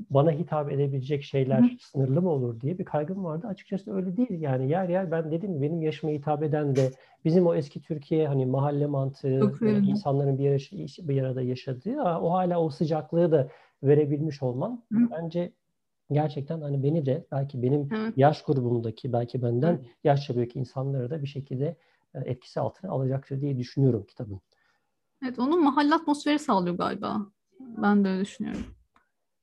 bana 0.09 0.31
hitap 0.31 0.71
edebilecek 0.71 1.23
şeyler 1.23 1.61
Hı. 1.61 1.69
sınırlı 1.79 2.21
mı 2.21 2.29
olur 2.29 2.61
diye 2.61 2.79
bir 2.79 2.85
kaygım 2.85 3.23
vardı. 3.25 3.47
Açıkçası 3.47 3.95
öyle 3.95 4.17
değil. 4.17 4.41
Yani 4.41 4.69
yer 4.69 4.89
yer 4.89 5.11
ben 5.11 5.31
dedim 5.31 5.61
benim 5.61 5.81
yaşıma 5.81 6.11
hitap 6.11 6.43
eden 6.43 6.75
de 6.75 6.91
bizim 7.25 7.47
o 7.47 7.55
eski 7.55 7.81
Türkiye 7.81 8.27
hani 8.27 8.45
mahalle 8.45 8.85
mantığı, 8.85 9.53
insanların 9.65 10.37
bir, 10.37 10.43
yere, 10.43 10.57
bir 11.07 11.21
arada 11.21 11.41
yaşadığı 11.41 12.01
o 12.01 12.31
hala 12.31 12.61
o 12.61 12.69
sıcaklığı 12.69 13.31
da 13.31 13.47
verebilmiş 13.83 14.43
olmam 14.43 14.81
Hı. 14.91 14.99
bence 15.11 15.53
gerçekten 16.11 16.61
hani 16.61 16.83
beni 16.83 17.05
de 17.05 17.25
belki 17.31 17.61
benim 17.61 17.89
Hı. 17.89 18.13
yaş 18.15 18.43
grubumdaki 18.43 19.13
belki 19.13 19.41
benden 19.41 19.73
Hı. 19.73 19.79
yaşça 20.03 20.35
büyük 20.35 20.55
insanları 20.55 21.09
da 21.09 21.21
bir 21.21 21.27
şekilde 21.27 21.77
e, 22.15 22.19
etkisi 22.19 22.59
altına 22.59 22.91
alacaktır 22.91 23.41
diye 23.41 23.57
düşünüyorum 23.57 24.05
kitabın. 24.07 24.41
Evet 25.23 25.39
onun 25.39 25.63
mahalle 25.63 25.95
atmosferi 25.95 26.39
sağlıyor 26.39 26.77
galiba. 26.77 27.25
Ben 27.59 28.03
de 28.03 28.09
öyle 28.09 28.21
düşünüyorum. 28.21 28.76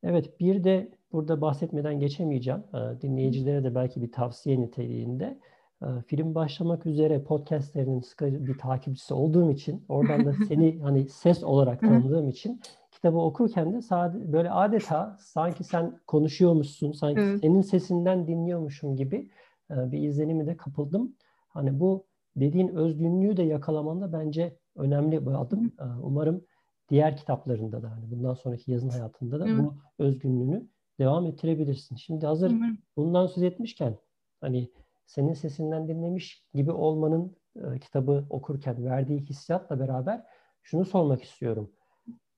Evet, 0.05 0.41
bir 0.41 0.65
de 0.65 0.91
burada 1.13 1.41
bahsetmeden 1.41 2.01
geçemeyeceğim. 2.01 2.63
Ee, 2.75 3.01
dinleyicilere 3.03 3.65
de 3.65 3.75
belki 3.75 4.03
bir 4.03 4.13
tavsiye 4.13 4.61
niteliğinde. 4.61 5.39
Ee, 5.83 5.87
film 6.07 6.35
başlamak 6.35 6.87
üzere 6.87 7.23
podcastlerinin 7.23 8.01
sıkı 8.01 8.47
bir 8.47 8.59
takipçisi 8.59 9.15
olduğum 9.15 9.51
için, 9.51 9.85
oradan 9.89 10.25
da 10.25 10.33
seni 10.49 10.79
hani 10.83 11.09
ses 11.09 11.45
olarak 11.45 11.81
tanıdığım 11.81 12.29
için 12.29 12.61
kitabı 12.91 13.19
okurken 13.19 13.73
de 13.73 13.83
sade, 13.83 14.33
böyle 14.33 14.51
adeta 14.51 15.17
sanki 15.21 15.65
sen 15.65 16.01
konuşuyormuşsun, 16.07 16.93
sanki 16.93 17.21
evet. 17.21 17.41
senin 17.41 17.61
sesinden 17.61 18.27
dinliyormuşum 18.27 18.97
gibi 18.97 19.29
e, 19.71 19.93
bir 19.93 19.99
izlenimi 19.99 20.47
de 20.47 20.57
kapıldım. 20.57 21.13
Hani 21.49 21.81
bu 21.81 22.05
dediğin 22.37 22.69
özgünlüğü 22.69 23.37
de 23.37 23.43
yakalamanda 23.43 24.13
bence 24.13 24.57
önemli 24.77 25.27
bir 25.27 25.41
adım. 25.41 25.73
Ee, 25.81 25.85
umarım 26.03 26.45
diğer 26.91 27.17
kitaplarında 27.17 27.83
da 27.83 27.91
hani 27.91 28.11
bundan 28.11 28.35
sonraki 28.35 28.73
yazın 28.73 28.88
hayatında 28.88 29.41
da 29.41 29.49
evet. 29.49 29.59
bu 29.59 29.76
özgünlüğünü 29.99 30.69
devam 30.99 31.26
ettirebilirsin. 31.26 31.97
Şimdi 31.97 32.26
hazır 32.26 32.50
Hı. 32.50 32.76
bundan 32.97 33.26
söz 33.26 33.43
etmişken 33.43 33.99
hani 34.41 34.71
senin 35.07 35.33
sesinden 35.33 35.88
dinlemiş 35.88 36.45
gibi 36.55 36.73
olmanın 36.73 37.37
e, 37.57 37.79
kitabı 37.79 38.26
okurken 38.31 38.85
verdiği 38.85 39.21
hissiyatla 39.21 39.81
beraber 39.81 40.25
şunu 40.62 40.85
sormak 40.85 41.23
istiyorum. 41.23 41.73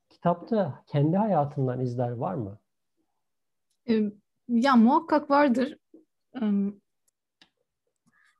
Kitapta 0.08 0.84
kendi 0.86 1.16
hayatından 1.16 1.80
izler 1.80 2.10
var 2.10 2.34
mı? 2.34 2.58
E, 3.88 4.12
ya 4.48 4.76
muhakkak 4.76 5.30
vardır. 5.30 5.78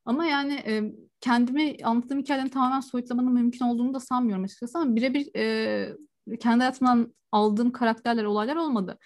Ama 0.05 0.27
yani 0.27 0.55
kendimi 1.27 1.77
anlattığım 1.85 2.19
hikayeden 2.19 2.49
tamamen 2.49 2.81
soyutlamanın 2.81 3.33
mümkün 3.33 3.65
olduğunu 3.65 3.95
da 3.95 4.01
sanmıyorum 4.01 4.45
açıkçası 4.45 4.79
ama 4.79 4.97
birebir 4.97 5.37
e, 5.37 6.37
kendi 6.41 6.59
hayatımdan 6.59 7.15
aldığım 7.33 7.73
karakterler, 7.73 8.25
olaylar 8.25 8.57
olmadı. 8.57 8.99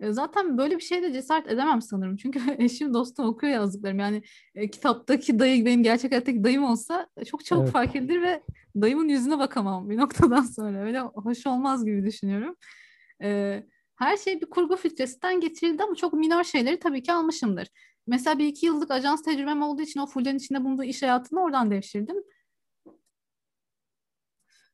E, 0.00 0.12
zaten 0.12 0.58
böyle 0.58 0.76
bir 0.76 0.82
şeye 0.82 1.02
de 1.02 1.12
cesaret 1.12 1.46
edemem 1.46 1.82
sanırım. 1.82 2.16
Çünkü 2.16 2.40
eşim 2.58 2.94
dostum 2.94 3.26
okuyor 3.26 3.52
yazdıklarım. 3.52 3.98
Yani 3.98 4.22
e, 4.54 4.70
kitaptaki 4.70 5.38
dayı 5.38 5.66
benim 5.66 5.82
gerçek 5.82 6.12
hayattaki 6.12 6.44
dayım 6.44 6.64
olsa 6.64 7.08
çok 7.26 7.44
çabuk 7.44 7.62
evet. 7.62 7.72
fark 7.72 7.96
edilir 7.96 8.22
ve 8.22 8.42
dayımın 8.76 9.08
yüzüne 9.08 9.38
bakamam 9.38 9.90
bir 9.90 9.96
noktadan 9.96 10.42
sonra. 10.56 10.84
Öyle 10.84 11.00
hoş 11.00 11.46
olmaz 11.46 11.84
gibi 11.84 12.06
düşünüyorum. 12.06 12.56
E, 13.22 13.62
her 13.96 14.16
şey 14.16 14.40
bir 14.40 14.46
kurgu 14.46 14.76
filtresinden 14.76 15.40
getirildi 15.40 15.82
ama 15.82 15.94
çok 15.94 16.12
minor 16.12 16.44
şeyleri 16.44 16.78
tabii 16.78 17.02
ki 17.02 17.12
almışımdır. 17.12 17.68
Mesela 18.08 18.38
bir 18.38 18.46
iki 18.46 18.66
yıllık 18.66 18.90
ajans 18.90 19.22
tecrübem 19.22 19.62
olduğu 19.62 19.82
için 19.82 20.00
o 20.00 20.06
Fulya'nın 20.06 20.38
içinde 20.38 20.64
bulunduğu 20.64 20.84
iş 20.84 21.02
hayatını 21.02 21.42
oradan 21.42 21.70
devşirdim. 21.70 22.16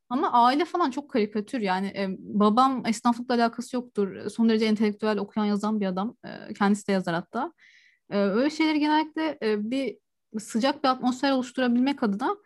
Ama 0.08 0.32
aile 0.32 0.64
falan 0.64 0.90
çok 0.90 1.10
karikatür 1.10 1.60
yani 1.60 1.86
e, 1.86 2.08
babam 2.18 2.86
esnaflıkla 2.86 3.34
alakası 3.34 3.76
yoktur. 3.76 4.30
Son 4.30 4.48
derece 4.48 4.64
entelektüel 4.64 5.18
okuyan 5.18 5.46
yazan 5.46 5.80
bir 5.80 5.86
adam. 5.86 6.16
E, 6.24 6.54
kendisi 6.54 6.88
de 6.88 6.92
yazar 6.92 7.14
hatta. 7.14 7.52
E, 8.10 8.18
öyle 8.18 8.50
şeyleri 8.50 8.80
genellikle 8.80 9.38
e, 9.42 9.70
bir 9.70 9.98
sıcak 10.38 10.84
bir 10.84 10.88
atmosfer 10.88 11.32
oluşturabilmek 11.32 12.02
adına 12.02 12.36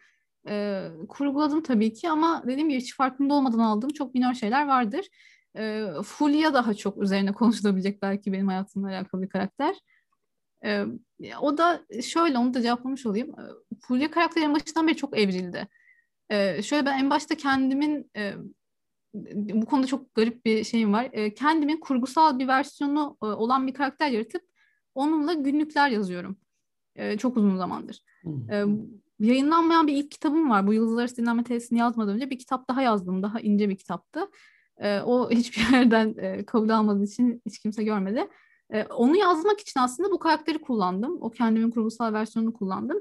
e, 0.48 0.88
kurguladım 1.08 1.62
tabii 1.62 1.92
ki 1.92 2.10
ama 2.10 2.42
dediğim 2.46 2.68
gibi 2.68 2.80
hiç 2.80 2.96
farkında 2.96 3.34
olmadan 3.34 3.58
aldığım 3.58 3.90
çok 3.90 4.14
minor 4.14 4.34
şeyler 4.34 4.66
vardır. 4.66 5.06
E, 5.56 5.86
Fulya 6.04 6.54
daha 6.54 6.74
çok 6.74 7.02
üzerine 7.02 7.32
konuşulabilecek 7.32 8.02
belki 8.02 8.32
benim 8.32 8.48
hayatımla 8.48 8.88
alakalı 8.88 9.22
bir 9.22 9.28
karakter. 9.28 9.76
E, 10.64 10.84
o 11.40 11.58
da 11.58 11.84
şöyle 12.02 12.38
onu 12.38 12.54
da 12.54 12.62
cevaplamış 12.62 13.06
olayım. 13.06 13.34
Fulya 13.80 14.10
karakterin 14.10 14.54
başından 14.54 14.86
beri 14.86 14.96
çok 14.96 15.18
evrildi. 15.18 15.68
E, 16.30 16.62
şöyle 16.62 16.86
ben 16.86 16.98
en 16.98 17.10
başta 17.10 17.34
kendimin 17.34 18.10
e, 18.16 18.34
bu 19.34 19.66
konuda 19.66 19.86
çok 19.86 20.14
garip 20.14 20.44
bir 20.44 20.64
şeyim 20.64 20.92
var. 20.92 21.08
E, 21.12 21.34
kendimin 21.34 21.80
kurgusal 21.80 22.38
bir 22.38 22.48
versiyonu 22.48 23.16
e, 23.22 23.26
olan 23.26 23.66
bir 23.66 23.74
karakter 23.74 24.10
yaratıp 24.10 24.42
onunla 24.94 25.32
günlükler 25.32 25.90
yazıyorum. 25.90 26.36
E, 26.96 27.18
çok 27.18 27.36
uzun 27.36 27.56
zamandır. 27.56 28.02
E, 28.50 28.64
yayınlanmayan 29.20 29.86
bir 29.86 29.92
ilk 29.92 30.10
kitabım 30.10 30.50
var. 30.50 30.66
Bu 30.66 30.74
Yıldızlar 30.74 31.00
Arası 31.00 31.16
Dinlenme 31.16 31.44
Tesisini 31.44 31.78
yazmadan 31.78 32.14
önce 32.14 32.30
bir 32.30 32.38
kitap 32.38 32.68
daha 32.68 32.82
yazdım. 32.82 33.22
Daha 33.22 33.40
ince 33.40 33.68
bir 33.68 33.76
kitaptı. 33.76 34.20
E, 34.76 35.00
o 35.00 35.30
hiçbir 35.30 35.72
yerden 35.72 36.14
e, 36.18 36.44
kabul 36.44 36.68
almadığı 36.68 37.04
için 37.04 37.42
hiç 37.46 37.58
kimse 37.58 37.84
görmedi. 37.84 38.28
E, 38.72 38.84
onu 38.84 39.16
yazmak 39.16 39.60
için 39.60 39.80
aslında 39.80 40.10
bu 40.10 40.18
karakteri 40.18 40.58
kullandım. 40.60 41.18
O 41.20 41.30
kendimin 41.30 41.70
kurgusal 41.70 42.12
versiyonunu 42.12 42.52
kullandım. 42.52 42.98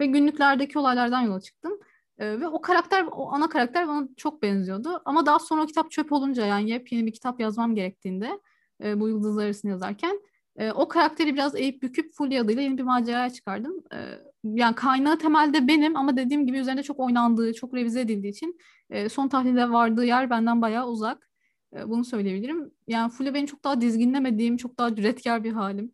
Ve 0.00 0.06
günlüklerdeki 0.06 0.78
olaylardan 0.78 1.20
yola 1.20 1.40
çıktım. 1.40 1.72
E, 2.18 2.40
ve 2.40 2.48
o 2.48 2.60
karakter, 2.60 3.06
o 3.12 3.32
ana 3.32 3.48
karakter 3.48 3.88
bana 3.88 4.08
çok 4.16 4.42
benziyordu. 4.42 5.02
Ama 5.04 5.26
daha 5.26 5.38
sonra 5.38 5.66
kitap 5.66 5.90
çöp 5.90 6.12
olunca 6.12 6.46
yani 6.46 6.70
yepyeni 6.70 7.06
bir 7.06 7.12
kitap 7.12 7.40
yazmam 7.40 7.74
gerektiğinde 7.74 8.40
e, 8.84 9.00
bu 9.00 9.08
Yıldızlar 9.08 9.44
Arası'nı 9.44 9.70
yazarken 9.70 10.20
e, 10.56 10.72
o 10.72 10.88
karakteri 10.88 11.34
biraz 11.34 11.54
eğip 11.54 11.82
büküp 11.82 12.12
Fulya 12.14 12.42
adıyla 12.42 12.62
yeni 12.62 12.78
bir 12.78 12.82
maceraya 12.82 13.30
çıkardım. 13.30 13.84
E, 13.92 13.98
yani 14.44 14.74
kaynağı 14.74 15.18
temelde 15.18 15.68
benim 15.68 15.96
ama 15.96 16.16
dediğim 16.16 16.46
gibi 16.46 16.58
üzerinde 16.58 16.82
çok 16.82 17.00
oynandığı, 17.00 17.54
çok 17.54 17.74
revize 17.74 18.00
edildiği 18.00 18.32
için 18.32 18.58
e, 18.90 19.08
son 19.08 19.28
tahlilde 19.28 19.70
vardığı 19.70 20.04
yer 20.04 20.30
benden 20.30 20.62
bayağı 20.62 20.88
uzak. 20.88 21.29
E, 21.76 21.88
bunu 21.88 22.04
söyleyebilirim. 22.04 22.70
Yani 22.86 23.10
Fulya 23.10 23.34
benim 23.34 23.46
çok 23.46 23.64
daha 23.64 23.80
dizginlemediğim, 23.80 24.56
çok 24.56 24.78
daha 24.78 24.94
cüretkar 24.94 25.44
bir 25.44 25.52
halim. 25.52 25.92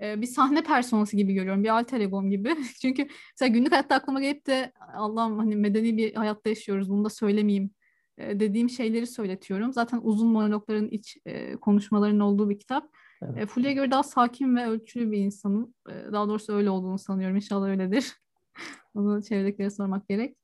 E, 0.00 0.20
bir 0.20 0.26
sahne 0.26 0.62
personası 0.62 1.16
gibi 1.16 1.34
görüyorum. 1.34 1.64
Bir 1.64 1.68
alter 1.68 2.00
egom 2.00 2.30
gibi. 2.30 2.56
Çünkü 2.82 3.08
mesela 3.32 3.48
günlük 3.54 3.72
hayatta 3.72 3.94
aklıma 3.94 4.20
gelip 4.20 4.46
de 4.46 4.72
Allah'ım 4.94 5.38
hani 5.38 5.56
medeni 5.56 5.96
bir 5.96 6.14
hayatta 6.14 6.48
yaşıyoruz 6.48 6.90
bunu 6.90 7.04
da 7.04 7.08
söylemeyeyim 7.10 7.70
e, 8.18 8.40
dediğim 8.40 8.70
şeyleri 8.70 9.06
söyletiyorum. 9.06 9.72
Zaten 9.72 10.00
uzun 10.02 10.28
monologların 10.28 10.88
iç 10.88 11.18
konuşmaların 11.60 12.20
olduğu 12.20 12.50
bir 12.50 12.58
kitap. 12.58 12.90
Evet. 13.22 13.48
Fulya'ya 13.48 13.74
göre 13.74 13.90
daha 13.90 14.02
sakin 14.02 14.56
ve 14.56 14.66
ölçülü 14.66 15.10
bir 15.10 15.18
insanım. 15.18 15.74
Daha 15.86 16.28
doğrusu 16.28 16.52
öyle 16.52 16.70
olduğunu 16.70 16.98
sanıyorum. 16.98 17.36
İnşallah 17.36 17.68
öyledir. 17.68 18.12
Onu 18.94 19.22
çevredekilere 19.22 19.70
sormak 19.70 20.08
gerek. 20.08 20.36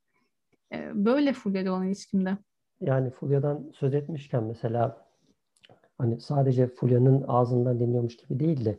Böyle 0.94 1.32
Fulya'yla 1.32 1.72
olan 1.72 1.86
ilişkimde. 1.86 2.38
Yani 2.80 3.10
Fulya'dan 3.10 3.70
söz 3.74 3.94
etmişken 3.94 4.44
mesela 4.44 5.06
hani 5.98 6.20
sadece 6.20 6.66
Fulya'nın 6.66 7.24
ağzından 7.28 7.80
dinliyormuş 7.80 8.16
gibi 8.16 8.40
değil 8.40 8.64
de 8.64 8.78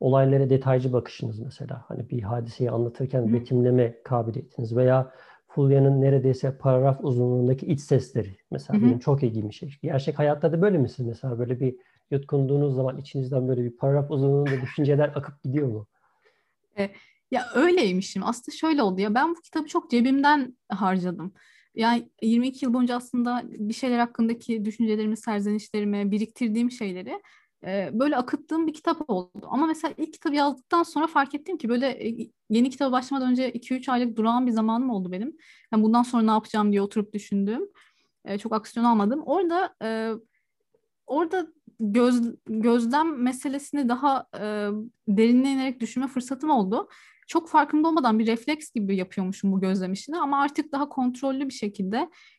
olaylara 0.00 0.50
detaycı 0.50 0.92
bakışınız 0.92 1.38
mesela. 1.38 1.84
Hani 1.88 2.10
bir 2.10 2.22
hadiseyi 2.22 2.70
anlatırken 2.70 3.28
Hı. 3.28 3.32
betimleme 3.32 4.02
kabiliyetiniz 4.04 4.76
veya 4.76 5.12
Fulya'nın 5.48 6.00
neredeyse 6.00 6.58
paragraf 6.58 7.04
uzunluğundaki 7.04 7.66
iç 7.66 7.80
sesleri 7.80 8.36
mesela 8.50 8.78
Hı. 8.78 8.84
benim 8.84 8.98
çok 8.98 9.22
ilgimi 9.22 9.54
şey. 9.54 9.74
Gerçek 9.82 10.18
hayatta 10.18 10.52
da 10.52 10.62
böyle 10.62 10.78
misiniz 10.78 11.08
mesela 11.08 11.38
böyle 11.38 11.60
bir 11.60 11.76
yutkunduğunuz 12.10 12.74
zaman 12.74 12.96
içinizden 12.98 13.48
böyle 13.48 13.64
bir 13.64 13.76
paragraf 13.76 14.10
uzunluğunda 14.10 14.60
düşünceler 14.62 15.08
akıp 15.08 15.42
gidiyor 15.42 15.68
mu? 15.68 15.86
E, 16.78 16.90
ya 17.30 17.42
öyleymişim. 17.54 18.22
Aslında 18.24 18.56
şöyle 18.56 18.82
oldu 18.82 19.00
ya 19.00 19.14
ben 19.14 19.30
bu 19.30 19.40
kitabı 19.40 19.66
çok 19.66 19.90
cebimden 19.90 20.56
harcadım. 20.68 21.32
Yani 21.78 22.08
22 22.22 22.64
yıl 22.64 22.74
boyunca 22.74 22.96
aslında 22.96 23.42
bir 23.46 23.74
şeyler 23.74 23.98
hakkındaki 23.98 24.64
düşüncelerimi, 24.64 25.16
serzenişlerimi, 25.16 26.10
biriktirdiğim 26.10 26.70
şeyleri 26.70 27.22
e, 27.66 27.90
böyle 27.92 28.16
akıttığım 28.16 28.66
bir 28.66 28.74
kitap 28.74 29.10
oldu. 29.10 29.46
Ama 29.50 29.66
mesela 29.66 29.94
ilk 29.96 30.12
kitabı 30.12 30.34
yazdıktan 30.34 30.82
sonra 30.82 31.06
fark 31.06 31.34
ettim 31.34 31.58
ki 31.58 31.68
böyle 31.68 32.08
e, 32.08 32.30
yeni 32.50 32.70
kitaba 32.70 32.92
başlamadan 32.92 33.30
önce 33.30 33.52
2-3 33.52 33.88
aylık 33.88 34.16
durağan 34.16 34.46
bir 34.46 34.52
zamanım 34.52 34.90
oldu 34.90 35.12
benim. 35.12 35.36
Yani 35.72 35.82
bundan 35.82 36.02
sonra 36.02 36.22
ne 36.22 36.30
yapacağım 36.30 36.72
diye 36.72 36.82
oturup 36.82 37.12
düşündüm. 37.12 37.62
E, 38.24 38.38
çok 38.38 38.52
aksiyon 38.52 38.86
almadım. 38.86 39.22
Orada 39.26 39.74
e, 39.82 40.12
orada 41.06 41.46
göz, 41.80 42.22
gözlem 42.46 43.22
meselesini 43.22 43.88
daha 43.88 44.26
e, 44.34 44.40
derinine 45.08 45.52
inerek 45.52 45.80
düşünme 45.80 46.08
fırsatım 46.08 46.50
oldu 46.50 46.88
çok 47.28 47.48
farkında 47.48 47.88
olmadan 47.88 48.18
bir 48.18 48.26
refleks 48.26 48.70
gibi 48.70 48.96
yapıyormuşum 48.96 49.52
bu 49.52 49.60
gözlem 49.60 49.92
işini 49.92 50.18
ama 50.18 50.42
artık 50.42 50.72
daha 50.72 50.88
kontrollü 50.88 51.48
bir 51.48 51.54
şekilde 51.54 51.96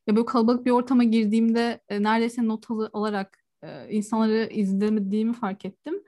ya 0.07 0.15
böyle 0.15 0.25
kalabalık 0.25 0.65
bir 0.65 0.71
ortama 0.71 1.03
girdiğimde 1.03 1.81
e, 1.89 2.03
neredeyse 2.03 2.47
not 2.47 2.71
al- 2.71 2.89
alarak 2.93 3.37
e, 3.63 3.89
insanları 3.89 4.49
izlemediğimi 4.51 5.33
fark 5.33 5.65
ettim. 5.65 6.03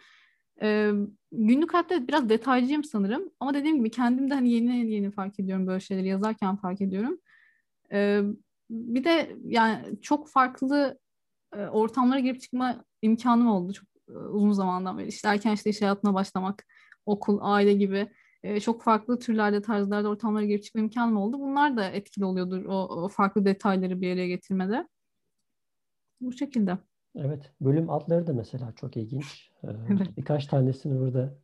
E, 0.61 0.91
günlük 1.31 1.73
hayatta 1.73 2.07
biraz 2.07 2.29
detaycıyım 2.29 2.83
sanırım 2.83 3.29
ama 3.39 3.53
dediğim 3.53 3.77
gibi 3.77 3.91
kendim 3.91 4.29
de 4.29 4.33
hani 4.33 4.51
yeni 4.51 4.91
yeni 4.91 5.11
fark 5.11 5.39
ediyorum 5.39 5.67
böyle 5.67 5.79
şeyleri 5.79 6.07
yazarken 6.07 6.55
fark 6.55 6.81
ediyorum. 6.81 7.19
E, 7.91 8.21
bir 8.69 9.03
de 9.03 9.35
yani 9.45 10.01
çok 10.01 10.27
farklı 10.29 10.99
ortamlara 11.57 12.19
girip 12.19 12.41
çıkma 12.41 12.83
imkanım 13.01 13.47
oldu 13.47 13.73
çok 13.73 13.87
e, 14.09 14.11
uzun 14.11 14.51
zamandan 14.51 14.97
beri. 14.97 15.07
İşte 15.07 15.27
erken 15.27 15.53
işte 15.53 15.69
iş 15.69 15.81
hayatına 15.81 16.13
başlamak, 16.13 16.65
okul, 17.05 17.39
aile 17.41 17.73
gibi 17.73 18.11
e, 18.43 18.59
çok 18.59 18.83
farklı 18.83 19.19
türlerde, 19.19 19.61
tarzlarda 19.61 20.09
ortamlara 20.09 20.45
girip 20.45 20.63
çıkma 20.63 20.81
imkanım 20.81 21.17
oldu. 21.17 21.39
Bunlar 21.39 21.77
da 21.77 21.85
etkili 21.85 22.25
oluyordur 22.25 22.65
o, 22.65 23.03
o 23.03 23.07
farklı 23.07 23.45
detayları 23.45 24.01
bir 24.01 24.13
araya 24.13 24.27
getirmede. 24.27 24.87
Bu 26.21 26.33
şekilde. 26.33 26.77
Evet, 27.15 27.51
bölüm 27.61 27.89
adları 27.89 28.27
da 28.27 28.33
mesela 28.33 28.73
çok 28.75 28.97
ilginç. 28.97 29.51
Evet. 29.63 30.17
Birkaç 30.17 30.47
tanesini 30.47 30.99
burada 30.99 31.37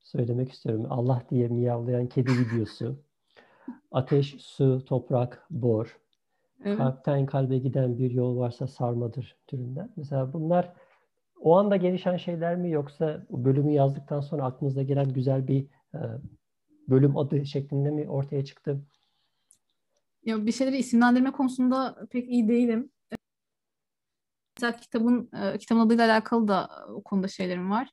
söylemek 0.00 0.52
istiyorum. 0.52 0.86
Allah 0.90 1.22
diye 1.30 1.48
miyavlayan 1.48 2.06
kedi 2.06 2.30
videosu. 2.32 3.02
Ateş, 3.90 4.36
su, 4.38 4.84
toprak, 4.84 5.46
bor. 5.50 6.01
Evet. 6.64 6.78
Kalpten 6.78 7.26
kalbe 7.26 7.58
giden 7.58 7.98
bir 7.98 8.10
yol 8.10 8.36
varsa 8.36 8.66
sarmadır 8.66 9.36
türünden. 9.46 9.90
Mesela 9.96 10.32
bunlar 10.32 10.72
o 11.40 11.56
anda 11.56 11.76
gelişen 11.76 12.16
şeyler 12.16 12.56
mi 12.56 12.70
yoksa 12.70 13.26
bölümü 13.30 13.72
yazdıktan 13.72 14.20
sonra 14.20 14.44
aklınıza 14.44 14.82
gelen 14.82 15.12
güzel 15.12 15.48
bir 15.48 15.66
e, 15.94 16.00
bölüm 16.88 17.16
adı 17.16 17.46
şeklinde 17.46 17.90
mi 17.90 18.10
ortaya 18.10 18.44
çıktı? 18.44 18.82
Ya 20.24 20.46
bir 20.46 20.52
şeyleri 20.52 20.76
isimlendirme 20.76 21.32
konusunda 21.32 22.06
pek 22.10 22.28
iyi 22.28 22.48
değilim. 22.48 22.90
Mesela 24.56 24.76
kitabın 24.76 25.30
e, 25.32 25.58
kitabın 25.58 25.80
adıyla 25.80 26.06
alakalı 26.06 26.48
da 26.48 26.68
o 26.88 27.02
konuda 27.02 27.28
şeylerim 27.28 27.70
var. 27.70 27.90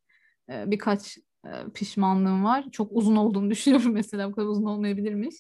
E, 0.50 0.72
birkaç 0.72 1.18
pişmanlığım 1.74 2.44
var. 2.44 2.66
Çok 2.72 2.92
uzun 2.92 3.16
olduğunu 3.16 3.50
düşünüyorum 3.52 3.94
mesela. 3.94 4.32
Bu 4.32 4.36
kadar 4.36 4.48
uzun 4.48 4.66
olmayabilirmiş. 4.66 5.36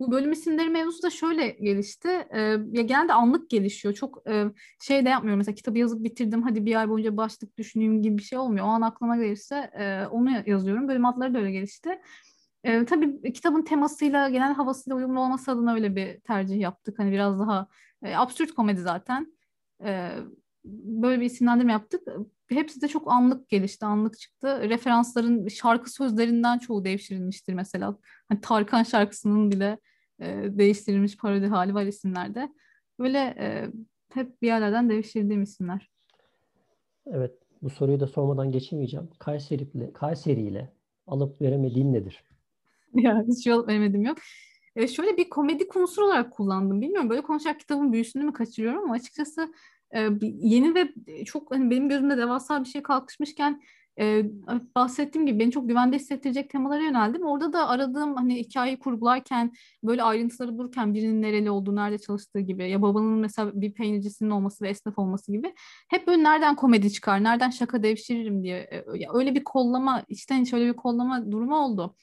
Bu 0.00 0.10
bölüm 0.12 0.32
isimleri 0.32 0.70
mevzusu 0.70 1.02
da 1.02 1.10
şöyle 1.10 1.48
gelişti. 1.48 2.08
E, 2.08 2.40
ya 2.72 2.82
genelde 2.82 3.12
anlık 3.12 3.50
gelişiyor. 3.50 3.94
Çok 3.94 4.28
e, 4.28 4.44
şey 4.82 5.04
de 5.04 5.08
yapmıyorum. 5.08 5.38
Mesela 5.38 5.54
kitabı 5.54 5.78
yazıp 5.78 6.04
bitirdim. 6.04 6.42
Hadi 6.42 6.66
bir 6.66 6.74
ay 6.74 6.88
boyunca 6.88 7.16
başlık 7.16 7.58
düşüneyim 7.58 8.02
gibi 8.02 8.18
bir 8.18 8.22
şey 8.22 8.38
olmuyor. 8.38 8.66
O 8.66 8.68
an 8.68 8.80
aklıma 8.80 9.16
gelirse 9.16 9.70
e, 9.78 10.06
onu 10.06 10.30
yazıyorum. 10.46 10.88
Bölüm 10.88 11.06
adları 11.06 11.34
da 11.34 11.38
öyle 11.38 11.50
gelişti. 11.50 12.00
E, 12.64 12.84
tabii 12.84 13.32
kitabın 13.32 13.62
temasıyla, 13.62 14.28
genel 14.28 14.54
havasıyla 14.54 14.96
uyumlu 14.96 15.20
olması 15.20 15.50
adına 15.50 15.74
öyle 15.74 15.96
bir 15.96 16.20
tercih 16.20 16.60
yaptık. 16.60 16.98
Hani 16.98 17.12
biraz 17.12 17.40
daha 17.40 17.68
e, 18.02 18.16
absürt 18.16 18.54
komedi 18.54 18.80
zaten. 18.80 19.36
E, 19.84 20.10
böyle 20.64 21.20
bir 21.20 21.26
isimlendirme 21.26 21.72
yaptık. 21.72 22.02
Hepsi 22.54 22.80
de 22.80 22.88
çok 22.88 23.12
anlık 23.12 23.48
gelişti, 23.48 23.86
anlık 23.86 24.18
çıktı. 24.18 24.68
Referansların 24.68 25.48
şarkı 25.48 25.92
sözlerinden 25.92 26.58
çoğu 26.58 26.84
devşirilmiştir 26.84 27.54
mesela. 27.54 27.98
Hani 28.28 28.40
Tarkan 28.40 28.82
şarkısının 28.82 29.50
bile 29.50 29.78
e, 30.20 30.26
değiştirilmiş 30.50 31.16
parodi 31.16 31.46
hali 31.46 31.74
var 31.74 31.86
isimlerde. 31.86 32.52
Böyle 32.98 33.18
e, 33.18 33.70
hep 34.14 34.42
bir 34.42 34.46
yerlerden 34.46 34.90
devşirdiğim 34.90 35.42
isimler. 35.42 35.90
Evet, 37.06 37.34
bu 37.62 37.70
soruyu 37.70 38.00
da 38.00 38.06
sormadan 38.06 38.52
geçemeyeceğim. 38.52 39.08
Kayseri 39.18 39.62
ile, 39.62 39.92
Kayseri 39.92 40.40
ile 40.40 40.72
alıp 41.06 41.40
veremediğin 41.40 41.92
nedir? 41.92 42.24
ya 42.94 43.24
hiç 43.28 43.46
alıp 43.46 43.68
veremedim 43.68 44.02
yok. 44.02 44.18
E, 44.76 44.88
şöyle 44.88 45.16
bir 45.16 45.30
komedi 45.30 45.68
konusu 45.68 46.04
olarak 46.04 46.32
kullandım. 46.32 46.80
Bilmiyorum 46.80 47.10
böyle 47.10 47.22
konuşarak 47.22 47.60
kitabın 47.60 47.92
büyüsünü 47.92 48.24
mü 48.24 48.32
kaçırıyorum 48.32 48.82
ama 48.82 48.94
açıkçası 48.94 49.52
e, 49.94 50.08
yeni 50.22 50.74
ve 50.74 50.88
çok 51.24 51.54
hani 51.54 51.70
benim 51.70 51.88
gözümde 51.88 52.16
devasa 52.16 52.60
bir 52.60 52.68
şey 52.68 52.82
kalkışmışken 52.82 53.62
e, 54.00 54.24
bahsettiğim 54.74 55.26
gibi 55.26 55.38
beni 55.38 55.50
çok 55.50 55.68
güvende 55.68 55.96
hissettirecek 55.96 56.50
temalara 56.50 56.82
yöneldim. 56.82 57.22
Orada 57.22 57.52
da 57.52 57.68
aradığım 57.68 58.16
hani 58.16 58.36
hikayeyi 58.36 58.78
kurgularken 58.78 59.52
böyle 59.82 60.02
ayrıntıları 60.02 60.58
bulurken 60.58 60.94
birinin 60.94 61.22
nereli 61.22 61.50
olduğu, 61.50 61.76
nerede 61.76 61.98
çalıştığı 61.98 62.40
gibi 62.40 62.70
ya 62.70 62.82
babanın 62.82 63.18
mesela 63.18 63.50
bir 63.54 63.72
peynircisinin 63.74 64.30
olması 64.30 64.64
ve 64.64 64.68
esnaf 64.68 64.98
olması 64.98 65.32
gibi 65.32 65.54
hep 65.88 66.06
böyle 66.06 66.22
nereden 66.22 66.56
komedi 66.56 66.92
çıkar, 66.92 67.24
nereden 67.24 67.50
şaka 67.50 67.82
devşiririm 67.82 68.42
diye 68.42 68.58
e, 68.58 68.84
ya 68.94 69.10
öyle 69.14 69.34
bir 69.34 69.44
kollama, 69.44 70.02
içten 70.08 70.42
içe 70.42 70.56
öyle 70.56 70.66
bir 70.68 70.76
kollama 70.76 71.32
durumu 71.32 71.56
oldu. 71.56 71.96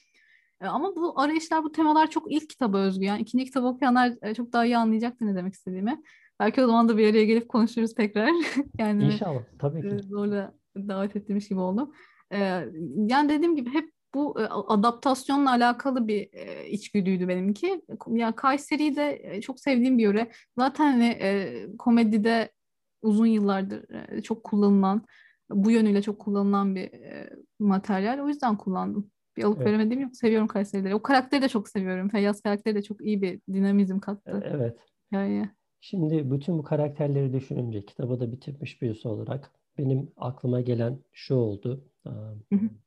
E, 0.60 0.66
ama 0.66 0.96
bu 0.96 1.20
arayışlar, 1.20 1.64
bu 1.64 1.72
temalar 1.72 2.10
çok 2.10 2.32
ilk 2.32 2.50
kitaba 2.50 2.78
özgü. 2.78 3.04
Yani 3.04 3.22
ikinci 3.22 3.44
kitabı 3.44 3.66
okuyanlar 3.66 4.12
e, 4.22 4.34
çok 4.34 4.52
daha 4.52 4.64
iyi 4.64 4.76
anlayacaktı 4.76 5.26
ne 5.26 5.36
demek 5.36 5.54
istediğimi. 5.54 6.02
Belki 6.40 6.62
o 6.62 6.66
zaman 6.66 6.88
da 6.88 6.98
bir 6.98 7.10
araya 7.10 7.24
gelip 7.24 7.48
konuşuruz 7.48 7.94
tekrar. 7.94 8.30
yani 8.78 9.04
İnşallah, 9.04 9.42
tabii 9.58 9.82
ki. 9.82 9.98
Zorla 10.08 10.54
davet 10.76 11.16
ettiğimiz 11.16 11.48
gibi 11.48 11.60
oldum. 11.60 11.92
Yani 12.96 13.28
dediğim 13.28 13.56
gibi 13.56 13.70
hep 13.70 13.90
bu 14.14 14.34
adaptasyonla 14.68 15.50
alakalı 15.50 16.08
bir 16.08 16.28
içgüdüydü 16.66 17.28
benimki. 17.28 17.82
Ya 18.08 18.32
Kayseri'yi 18.36 18.96
de 18.96 19.40
çok 19.40 19.60
sevdiğim 19.60 19.98
bir 19.98 20.02
yöre. 20.02 20.30
Zaten 20.58 20.92
hani, 20.92 21.18
komedide 21.78 22.50
uzun 23.02 23.26
yıllardır 23.26 23.86
çok 24.22 24.44
kullanılan, 24.44 25.06
bu 25.50 25.70
yönüyle 25.70 26.02
çok 26.02 26.18
kullanılan 26.18 26.76
bir 26.76 26.90
materyal. 27.58 28.18
O 28.18 28.28
yüzden 28.28 28.56
kullandım. 28.56 29.10
Bir 29.36 29.44
alıp 29.44 29.56
evet. 29.56 29.66
veremediğim 29.66 30.02
yok. 30.02 30.16
Seviyorum 30.16 30.48
Kayseri'leri. 30.48 30.94
O 30.94 31.02
karakteri 31.02 31.42
de 31.42 31.48
çok 31.48 31.68
seviyorum. 31.68 32.08
Feyyaz 32.08 32.40
karakteri 32.40 32.74
de 32.74 32.82
çok 32.82 33.04
iyi 33.04 33.22
bir 33.22 33.40
dinamizm 33.52 33.98
kattı. 33.98 34.42
Evet. 34.44 34.78
Yani. 35.12 35.50
Şimdi 35.84 36.30
bütün 36.30 36.58
bu 36.58 36.62
karakterleri 36.62 37.32
düşününce 37.32 37.84
kitabı 37.84 38.20
da 38.20 38.32
bitirmiş 38.32 38.82
birisi 38.82 39.08
olarak 39.08 39.50
benim 39.78 40.12
aklıma 40.16 40.60
gelen 40.60 40.98
şu 41.12 41.34
oldu. 41.34 41.84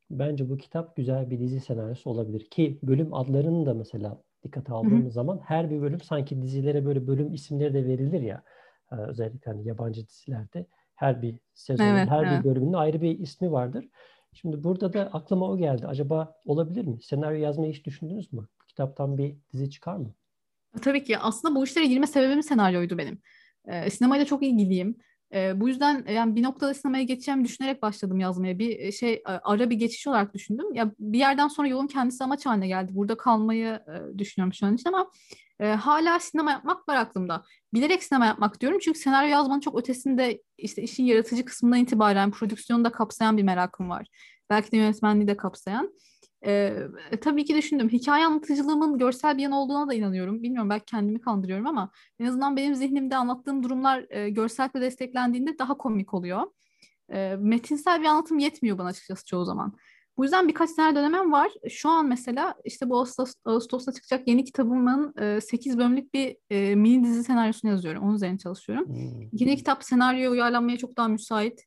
Bence 0.10 0.50
bu 0.50 0.58
kitap 0.58 0.96
güzel 0.96 1.30
bir 1.30 1.40
dizi 1.40 1.60
senaryosu 1.60 2.10
olabilir 2.10 2.50
ki 2.50 2.80
bölüm 2.84 3.14
adlarını 3.14 3.66
da 3.66 3.74
mesela 3.74 4.22
dikkate 4.44 4.74
aldığımız 4.74 5.14
zaman 5.14 5.40
her 5.46 5.70
bir 5.70 5.82
bölüm 5.82 6.02
sanki 6.02 6.42
dizilere 6.42 6.86
böyle 6.86 7.08
bölüm 7.08 7.34
isimleri 7.34 7.74
de 7.74 7.86
verilir 7.86 8.22
ya 8.22 8.44
özellikle 8.92 9.52
hani 9.52 9.68
yabancı 9.68 10.08
dizilerde 10.08 10.66
her 10.96 11.22
bir 11.22 11.40
sezonun 11.54 11.90
evet, 11.90 12.10
her 12.10 12.24
evet. 12.24 12.40
bir 12.40 12.50
bölümünün 12.50 12.74
ayrı 12.74 13.02
bir 13.02 13.20
ismi 13.20 13.52
vardır. 13.52 13.90
Şimdi 14.34 14.64
burada 14.64 14.94
da 14.94 15.02
aklıma 15.02 15.50
o 15.50 15.58
geldi. 15.58 15.88
Acaba 15.88 16.36
olabilir 16.46 16.86
mi? 16.86 17.02
Senaryo 17.02 17.40
yazmayı 17.40 17.74
hiç 17.74 17.86
düşündünüz 17.86 18.34
mü? 18.34 18.48
Bu 18.62 18.66
kitaptan 18.68 19.18
bir 19.18 19.38
dizi 19.54 19.70
çıkar 19.70 19.98
mı? 19.98 20.14
Tabii 20.82 21.04
ki. 21.04 21.18
Aslında 21.18 21.56
bu 21.56 21.64
işlere 21.64 21.86
girme 21.86 22.08
sebebim 22.08 22.44
senaryoydu 22.44 22.98
benim. 22.98 23.22
Ee, 23.68 23.90
sinemayla 23.90 24.26
çok 24.26 24.44
ilgiliyim. 24.44 24.98
E, 25.34 25.62
bu 25.62 25.68
yüzden 25.68 26.06
yani 26.10 26.36
bir 26.36 26.44
noktada 26.44 26.74
sinemaya 26.74 27.04
geçeceğim 27.04 27.46
düşünerek 27.46 27.82
başladım 27.82 28.20
yazmaya. 28.20 28.60
Bir 28.60 28.92
şey 28.92 29.24
ara 29.26 29.70
bir 29.70 29.76
geçiş 29.76 30.08
olarak 30.08 30.34
düşündüm. 30.34 30.74
Ya 30.74 30.92
bir 31.00 31.20
yerden 31.20 31.48
sonra 31.48 31.68
yolun 31.68 31.88
kendisi 31.88 32.24
amaç 32.24 32.46
haline 32.46 32.68
geldi. 32.68 32.96
Burada 32.96 33.18
kalmayı 33.18 33.68
e, 33.68 34.18
düşünüyorum 34.18 34.54
şu 34.54 34.66
an 34.66 34.76
için 34.76 34.90
ama 34.90 35.12
e, 35.60 35.68
hala 35.68 36.20
sinema 36.20 36.52
yapmak 36.52 36.90
var 36.90 36.96
aklımda. 36.96 37.44
Bilerek 37.74 38.04
sinema 38.04 38.26
yapmak 38.26 38.62
diyorum 38.62 38.80
çünkü 38.82 39.00
senaryo 39.00 39.30
yazmanın 39.30 39.60
çok 39.60 39.80
ötesinde 39.80 40.42
işte 40.58 40.82
işin 40.82 41.04
yaratıcı 41.04 41.46
kısmından 41.46 41.80
itibaren 41.80 42.32
prodüksiyonu 42.32 42.86
da 42.86 42.92
kapsayan 42.92 43.38
bir 43.38 43.44
merakım 43.44 43.90
var. 43.90 44.08
Belki 44.50 44.72
de 44.72 44.78
yönetmenliği 44.78 45.28
de 45.28 45.38
kapsayan. 45.38 45.94
Ee, 46.46 46.78
tabii 47.22 47.46
ki 47.46 47.56
düşündüm. 47.56 47.90
Hikaye 47.90 48.26
anlatıcılığımın 48.26 48.98
görsel 48.98 49.38
bir 49.38 49.44
yan 49.44 49.52
olduğuna 49.52 49.88
da 49.88 49.94
inanıyorum. 49.94 50.44
Bilmiyorum 50.44 50.70
belki 50.70 50.86
kendimi 50.86 51.22
kandırıyorum 51.22 51.68
ama 51.68 51.92
en 52.20 52.26
azından 52.26 52.58
benim 52.58 52.76
zihnimde 52.76 53.16
anlattığım 53.16 53.64
durumlar 53.64 54.06
e, 54.10 54.30
görselle 54.30 54.82
desteklendiğinde 54.82 55.60
daha 55.60 55.78
komik 55.78 56.14
oluyor. 56.14 56.42
E, 57.14 57.36
metinsel 57.40 58.02
bir 58.02 58.06
anlatım 58.06 58.40
yetmiyor 58.40 58.78
bana 58.78 58.88
açıkçası 58.88 59.26
çoğu 59.26 59.46
zaman. 59.46 59.78
Bu 60.18 60.24
yüzden 60.24 60.48
birkaç 60.48 60.74
tane 60.74 60.96
dönemem 60.96 61.32
var. 61.32 61.52
Şu 61.70 61.90
an 61.90 62.06
mesela 62.06 62.56
işte 62.66 62.90
bu 62.90 63.00
Ağustos, 63.00 63.34
Ağustos'ta 63.46 63.92
çıkacak 63.92 64.28
yeni 64.28 64.44
kitabımın 64.44 65.14
e, 65.22 65.42
8 65.42 65.78
bölümlük 65.78 66.14
bir 66.14 66.38
e, 66.50 66.76
mini 66.76 67.04
dizi 67.04 67.24
senaryosunu 67.24 67.72
yazıyorum. 67.72 68.04
Onun 68.04 68.16
üzerine 68.16 68.38
çalışıyorum. 68.38 68.88
Hmm. 68.88 69.30
Yeni 69.32 69.56
kitap 69.56 69.84
senaryo 69.84 70.32
uyarlanmaya 70.32 70.78
çok 70.78 70.98
daha 70.98 71.08
müsait. 71.08 71.64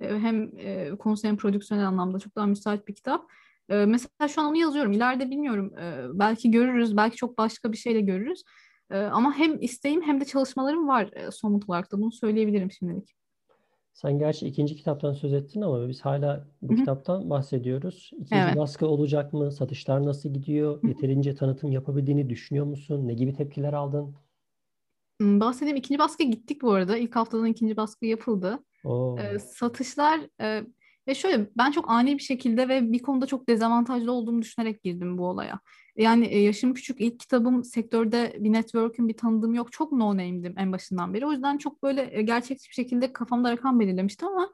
E, 0.00 0.08
hem 0.08 0.58
e, 0.58 0.90
konusu 0.98 1.28
hem 1.28 1.36
prodüksiyonel 1.36 1.88
anlamda 1.88 2.18
çok 2.18 2.36
daha 2.36 2.46
müsait 2.46 2.88
bir 2.88 2.94
kitap. 2.94 3.30
E, 3.68 3.74
mesela 3.74 4.28
şu 4.28 4.40
an 4.40 4.46
onu 4.46 4.56
yazıyorum. 4.56 4.92
İleride 4.92 5.30
bilmiyorum. 5.30 5.78
E, 5.78 6.18
belki 6.18 6.50
görürüz. 6.50 6.96
Belki 6.96 7.16
çok 7.16 7.38
başka 7.38 7.72
bir 7.72 7.76
şeyle 7.76 8.00
görürüz. 8.00 8.42
E, 8.90 8.98
ama 8.98 9.34
hem 9.34 9.60
isteğim 9.60 10.02
hem 10.02 10.20
de 10.20 10.24
çalışmalarım 10.24 10.88
var 10.88 11.10
e, 11.12 11.30
somut 11.30 11.68
olarak 11.68 11.92
da. 11.92 11.98
Bunu 11.98 12.12
söyleyebilirim 12.12 12.70
şimdilik. 12.70 13.14
Sen 13.92 14.18
gerçi 14.18 14.46
ikinci 14.46 14.76
kitaptan 14.76 15.12
söz 15.12 15.32
ettin 15.32 15.60
ama 15.60 15.88
biz 15.88 16.00
hala 16.00 16.46
bu 16.62 16.68
Hı-hı. 16.68 16.78
kitaptan 16.78 17.30
bahsediyoruz. 17.30 18.10
İkinci 18.12 18.34
evet. 18.34 18.56
baskı 18.56 18.86
olacak 18.86 19.32
mı? 19.32 19.52
Satışlar 19.52 20.04
nasıl 20.04 20.28
gidiyor? 20.34 20.82
Hı-hı. 20.82 20.88
Yeterince 20.88 21.34
tanıtım 21.34 21.72
yapabildiğini 21.72 22.30
düşünüyor 22.30 22.66
musun? 22.66 23.08
Ne 23.08 23.14
gibi 23.14 23.32
tepkiler 23.32 23.72
aldın? 23.72 24.14
Bahsedeyim. 25.20 25.76
ikinci 25.76 25.98
baskı 25.98 26.22
gittik 26.22 26.62
bu 26.62 26.72
arada. 26.72 26.96
İlk 26.96 27.16
haftadan 27.16 27.46
ikinci 27.46 27.76
baskı 27.76 28.06
yapıldı. 28.06 28.58
Oo. 28.84 29.18
Satışlar 29.38 30.20
e, 30.40 30.62
ve 31.08 31.14
şöyle 31.14 31.50
ben 31.56 31.70
çok 31.70 31.90
ani 31.90 32.18
bir 32.18 32.22
şekilde 32.22 32.68
ve 32.68 32.92
bir 32.92 32.98
konuda 32.98 33.26
çok 33.26 33.48
dezavantajlı 33.48 34.12
olduğumu 34.12 34.42
düşünerek 34.42 34.82
girdim 34.82 35.18
bu 35.18 35.26
olaya. 35.26 35.60
Yani 35.96 36.26
e, 36.26 36.38
yaşım 36.40 36.74
küçük 36.74 37.00
ilk 37.00 37.20
kitabım 37.20 37.64
sektörde 37.64 38.36
bir 38.38 38.52
network'ün 38.52 39.08
bir 39.08 39.16
tanıdığım 39.16 39.54
yok. 39.54 39.72
Çok 39.72 39.92
no 39.92 40.10
name'dim 40.10 40.54
en 40.58 40.72
başından 40.72 41.14
beri. 41.14 41.26
O 41.26 41.32
yüzden 41.32 41.58
çok 41.58 41.82
böyle 41.82 42.18
e, 42.18 42.22
gerçekçi 42.22 42.68
bir 42.68 42.74
şekilde 42.74 43.12
kafamda 43.12 43.52
rakam 43.52 43.80
belirlemiştim 43.80 44.28
ama 44.28 44.52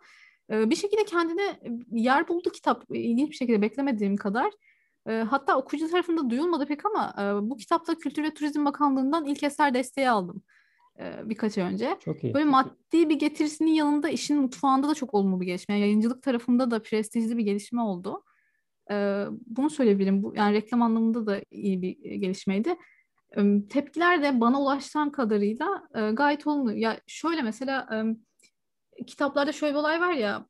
e, 0.50 0.70
bir 0.70 0.76
şekilde 0.76 1.04
kendine 1.04 1.60
yer 1.90 2.28
buldu 2.28 2.50
kitap. 2.50 2.84
İlginç 2.90 3.30
bir 3.30 3.36
şekilde 3.36 3.62
beklemediğim 3.62 4.16
kadar. 4.16 4.52
Hatta 5.08 5.56
okuyucu 5.56 5.90
tarafında 5.90 6.30
duyulmadı 6.30 6.66
pek 6.66 6.80
ama 6.86 7.14
bu 7.42 7.56
kitapta 7.56 7.94
Kültür 7.94 8.22
ve 8.22 8.34
Turizm 8.34 8.64
Bakanlığı'ndan 8.64 9.26
ilk 9.26 9.42
eser 9.42 9.74
desteği 9.74 10.10
aldım. 10.10 10.42
Birkaç 11.24 11.58
ay 11.58 11.64
önce. 11.64 11.96
Çok 12.00 12.24
iyi. 12.24 12.34
Böyle 12.34 12.44
maddi 12.44 13.08
bir 13.08 13.18
getirisinin 13.18 13.70
yanında 13.70 14.08
işin 14.08 14.36
mutfağında 14.36 14.88
da 14.88 14.94
çok 14.94 15.14
olumlu 15.14 15.40
bir 15.40 15.46
gelişme. 15.46 15.74
Yani 15.74 15.82
yayıncılık 15.82 16.22
tarafında 16.22 16.70
da 16.70 16.82
prestijli 16.82 17.36
bir 17.36 17.42
gelişme 17.42 17.82
oldu. 17.82 18.24
Bunu 19.46 19.70
söyleyebilirim. 19.70 20.22
Bu, 20.22 20.34
yani 20.36 20.54
reklam 20.54 20.82
anlamında 20.82 21.26
da 21.26 21.40
iyi 21.50 21.82
bir 21.82 21.96
gelişmeydi. 22.14 22.76
Tepkiler 23.70 24.22
de 24.22 24.40
bana 24.40 24.62
ulaşan 24.62 25.12
kadarıyla 25.12 25.88
gayet 26.12 26.46
olumlu. 26.46 26.72
Ya 26.72 27.00
şöyle 27.06 27.42
mesela 27.42 28.04
kitaplarda 29.06 29.52
şöyle 29.52 29.74
bir 29.74 29.78
olay 29.78 30.00
var 30.00 30.12
ya 30.12 30.46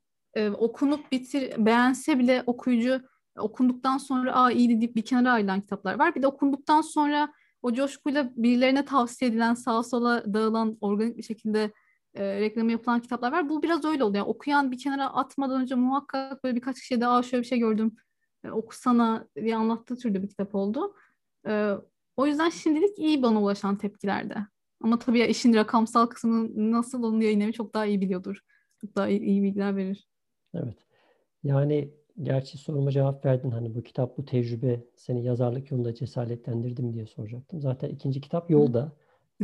okunup 0.57 1.11
bitir 1.11 1.65
beğense 1.65 2.19
bile 2.19 2.43
okuyucu 2.45 3.01
okunduktan 3.37 3.97
sonra 3.97 4.33
aa 4.33 4.51
iyi 4.51 4.81
deyip 4.81 4.95
bir 4.95 5.05
kenara 5.05 5.33
ayrılan 5.33 5.61
kitaplar 5.61 5.99
var. 5.99 6.15
Bir 6.15 6.21
de 6.21 6.27
okunduktan 6.27 6.81
sonra 6.81 7.33
o 7.61 7.73
coşkuyla 7.73 8.31
birilerine 8.35 8.85
tavsiye 8.85 9.31
edilen, 9.31 9.53
sağa 9.53 9.83
sola 9.83 10.33
dağılan, 10.33 10.77
organik 10.81 11.17
bir 11.17 11.23
şekilde 11.23 11.71
e, 12.13 12.39
reklamı 12.39 12.71
yapılan 12.71 12.99
kitaplar 12.99 13.31
var. 13.31 13.49
Bu 13.49 13.63
biraz 13.63 13.85
öyle 13.85 14.03
oluyor. 14.03 14.25
Yani 14.25 14.29
okuyan 14.31 14.71
bir 14.71 14.77
kenara 14.77 15.13
atmadan 15.13 15.61
önce 15.61 15.75
muhakkak 15.75 16.43
böyle 16.43 16.55
birkaç 16.55 16.79
kişiye 16.79 17.01
de 17.01 17.07
Aa, 17.07 17.23
şöyle 17.23 17.41
bir 17.41 17.47
şey 17.47 17.59
gördüm, 17.59 17.95
e, 18.43 18.51
okusana 18.51 19.27
diye 19.35 19.55
anlattığı 19.55 19.97
türde 19.97 20.23
bir 20.23 20.29
kitap 20.29 20.55
oldu. 20.55 20.95
E, 21.47 21.73
o 22.17 22.27
yüzden 22.27 22.49
şimdilik 22.49 22.99
iyi 22.99 23.21
bana 23.21 23.41
ulaşan 23.41 23.77
tepkilerde. 23.77 24.35
Ama 24.81 24.99
tabii 24.99 25.19
ya 25.19 25.27
işin 25.27 25.53
rakamsal 25.53 26.05
kısmını 26.05 26.71
nasıl 26.71 27.03
onu 27.03 27.23
yayınlamayı 27.23 27.53
çok 27.53 27.73
daha 27.73 27.85
iyi 27.85 28.01
biliyordur. 28.01 28.39
Çok 28.81 28.95
daha 28.95 29.07
iyi, 29.07 29.19
iyi 29.19 29.43
bilgiler 29.43 29.75
verir. 29.75 30.07
Evet. 30.53 30.77
Yani 31.43 31.93
Gerçi 32.23 32.57
soruma 32.57 32.91
cevap 32.91 33.25
verdin. 33.25 33.51
Hani 33.51 33.75
bu 33.75 33.83
kitap, 33.83 34.17
bu 34.17 34.25
tecrübe 34.25 34.83
seni 34.95 35.23
yazarlık 35.23 35.71
yolunda 35.71 35.95
cesaretlendirdi 35.95 36.83
mi 36.83 36.93
diye 36.93 37.05
soracaktım. 37.05 37.61
Zaten 37.61 37.89
ikinci 37.89 38.21
kitap 38.21 38.49
yolda. 38.49 38.91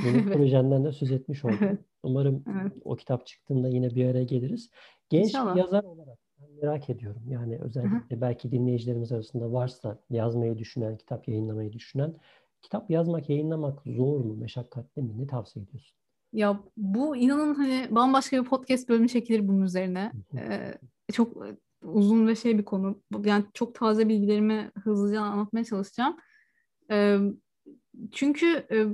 Yeni 0.06 0.18
evet. 0.24 0.34
projenden 0.34 0.86
de 0.86 0.92
söz 0.92 1.12
etmiş 1.12 1.46
oldum. 1.46 1.80
Umarım 2.04 2.44
evet. 2.62 2.74
o 2.86 2.96
kitap 2.96 3.28
çıktığında 3.28 3.68
yine 3.68 3.96
bir 3.96 4.06
araya 4.06 4.24
geliriz. 4.24 4.70
Genç 5.10 5.26
İnşallah. 5.26 5.58
yazar 5.58 5.84
olarak 5.84 6.20
ben 6.42 6.50
merak 6.62 6.90
ediyorum. 6.90 7.22
Yani 7.30 7.60
özellikle 7.60 8.22
belki 8.22 8.52
dinleyicilerimiz 8.52 9.12
arasında 9.12 9.52
varsa 9.52 10.00
yazmayı 10.10 10.58
düşünen, 10.58 10.98
kitap 10.98 11.28
yayınlamayı 11.28 11.74
düşünen. 11.74 12.16
Kitap 12.62 12.90
yazmak, 12.90 13.30
yayınlamak 13.30 13.82
zor 13.86 14.20
mu, 14.20 14.36
meşakkatli 14.36 15.02
mi? 15.02 15.18
Ne 15.18 15.28
tavsiye 15.28 15.66
ediyorsun? 15.66 15.98
Ya 16.34 16.60
bu 16.78 17.16
inanın 17.16 17.56
hani 17.56 17.88
bambaşka 17.92 18.44
bir 18.44 18.50
podcast 18.50 18.90
bölümü 18.90 19.08
çekilir 19.08 19.48
bunun 19.48 19.62
üzerine. 19.62 20.12
Ee, 20.38 20.74
çok 21.14 21.38
uzun 21.86 22.28
ve 22.28 22.36
şey 22.36 22.58
bir 22.58 22.66
konu. 22.66 23.02
Yani 23.24 23.46
çok 23.54 23.76
taze 23.76 24.10
bilgilerimi 24.10 24.72
hızlıca 24.84 25.22
anlatmaya 25.22 25.66
çalışacağım. 25.66 26.18
Ee, 26.92 27.18
çünkü 28.12 28.68
e, 28.72 28.86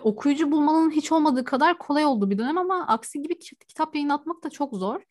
okuyucu 0.00 0.52
bulmanın 0.52 0.90
hiç 0.90 1.12
olmadığı 1.12 1.44
kadar 1.44 1.78
kolay 1.78 2.04
oldu 2.04 2.30
bir 2.30 2.38
dönem 2.38 2.58
ama 2.58 2.86
aksi 2.86 3.22
gibi 3.22 3.38
kitap 3.38 3.94
yayınlatmak 3.94 4.44
da 4.44 4.50
çok 4.50 4.74
zor. 4.74 5.02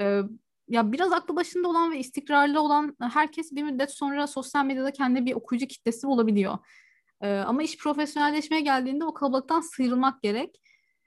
Ee, 0.00 0.22
ya 0.68 0.92
biraz 0.92 1.12
aklı 1.12 1.36
başında 1.36 1.68
olan 1.68 1.92
ve 1.92 1.98
istikrarlı 1.98 2.60
olan 2.60 2.96
herkes 3.00 3.52
bir 3.52 3.62
müddet 3.62 3.90
sonra 3.90 4.26
sosyal 4.26 4.64
medyada 4.64 4.90
kendi 4.90 5.26
bir 5.26 5.34
okuyucu 5.34 5.66
kitlesi 5.66 6.06
bulabiliyor. 6.06 6.58
Ee, 7.20 7.38
ama 7.38 7.62
iş 7.62 7.78
profesyonelleşmeye 7.78 8.62
geldiğinde 8.62 9.04
o 9.04 9.14
kalabalıktan 9.14 9.60
sıyrılmak 9.60 10.22
gerek. 10.22 10.60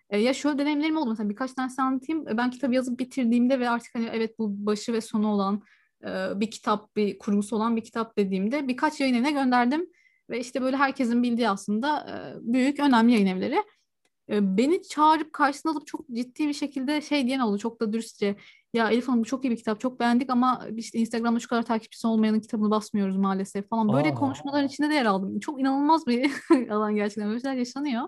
Ee, 0.10 0.18
ya 0.18 0.34
şöyle 0.34 0.58
deneyimlerim 0.58 0.98
oldu 0.98 1.10
mesela 1.10 1.30
birkaç 1.30 1.54
tane 1.54 1.72
anlatayım. 1.78 2.26
Ben 2.26 2.50
kitabı 2.50 2.76
yazıp 2.76 3.00
bitirdiğimde 3.00 3.60
ve 3.60 3.70
artık 3.70 3.96
hani 3.96 4.10
evet 4.14 4.40
bu 4.40 4.66
başı 4.66 4.94
ve 4.94 5.02
sonu 5.02 5.28
olan 5.28 5.64
e, 6.04 6.40
bir 6.40 6.52
kitap, 6.52 6.96
bir 6.96 7.20
kurgusu 7.20 7.56
olan 7.56 7.76
bir 7.76 7.84
kitap 7.84 8.18
dediğimde 8.18 8.68
birkaç 8.68 9.00
yayın 9.00 9.16
evine 9.16 9.32
gönderdim. 9.32 9.90
Ve 10.30 10.40
işte 10.40 10.62
böyle 10.62 10.78
herkesin 10.78 11.24
bildiği 11.24 11.50
aslında 11.50 12.00
e, 12.00 12.14
büyük, 12.54 12.80
önemli 12.80 13.14
yayın 13.14 13.26
evleri. 13.26 13.64
E, 14.30 14.58
beni 14.58 14.82
çağırıp 14.82 15.34
karşısına 15.34 15.72
alıp 15.72 15.88
çok 15.88 16.10
ciddi 16.10 16.48
bir 16.48 16.54
şekilde 16.54 17.02
şey 17.02 17.28
diyen 17.28 17.40
oldu 17.40 17.58
çok 17.58 17.82
da 17.82 17.94
dürüstçe. 17.94 18.36
Ya 18.74 18.90
Elif 18.90 19.08
Hanım 19.08 19.20
bu 19.20 19.26
çok 19.26 19.46
iyi 19.46 19.52
bir 19.52 19.58
kitap, 19.58 19.80
çok 19.80 20.00
beğendik 20.00 20.30
ama 20.30 20.66
işte 20.76 21.00
Instagram'da 21.00 21.40
şu 21.40 21.48
kadar 21.48 21.64
takipçisi 21.64 22.08
olmayanın 22.08 22.40
kitabını 22.40 22.72
basmıyoruz 22.72 23.18
maalesef 23.18 23.70
falan. 23.70 23.94
Böyle 23.94 24.10
Aa. 24.10 24.14
konuşmaların 24.14 24.68
içinde 24.68 24.90
de 24.90 24.94
yer 24.94 25.06
aldım. 25.06 25.40
Çok 25.40 25.60
inanılmaz 25.60 26.08
bir 26.08 26.32
alan 26.72 26.96
gerçekten. 26.96 27.30
Böyle 27.30 27.40
şeyler 27.40 27.58
yaşanıyor. 27.58 28.08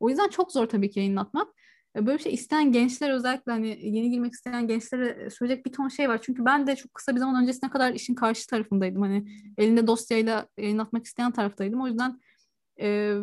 O 0.00 0.08
yüzden 0.08 0.28
çok 0.28 0.52
zor 0.52 0.66
tabii 0.66 0.90
ki 0.90 0.98
yayınlatmak. 0.98 1.48
E, 1.96 2.06
böyle 2.06 2.18
bir 2.18 2.22
şey 2.22 2.34
isteyen 2.34 2.72
gençler 2.72 3.10
özellikle 3.10 3.52
hani 3.52 3.68
yeni 3.82 4.10
girmek 4.10 4.32
isteyen 4.32 4.66
gençlere 4.66 5.30
söyleyecek 5.30 5.66
bir 5.66 5.72
ton 5.72 5.88
şey 5.88 6.08
var. 6.08 6.20
Çünkü 6.22 6.44
ben 6.44 6.66
de 6.66 6.76
çok 6.76 6.94
kısa 6.94 7.14
bir 7.14 7.20
zaman 7.20 7.42
öncesine 7.42 7.70
kadar 7.70 7.92
işin 7.92 8.14
karşı 8.14 8.46
tarafındaydım. 8.46 9.02
Hani 9.02 9.24
elinde 9.58 9.86
dosyayla 9.86 10.46
yayınlatmak 10.58 11.04
isteyen 11.04 11.32
taraftaydım. 11.32 11.80
O 11.80 11.86
yüzden 11.86 12.20
e, 12.80 13.16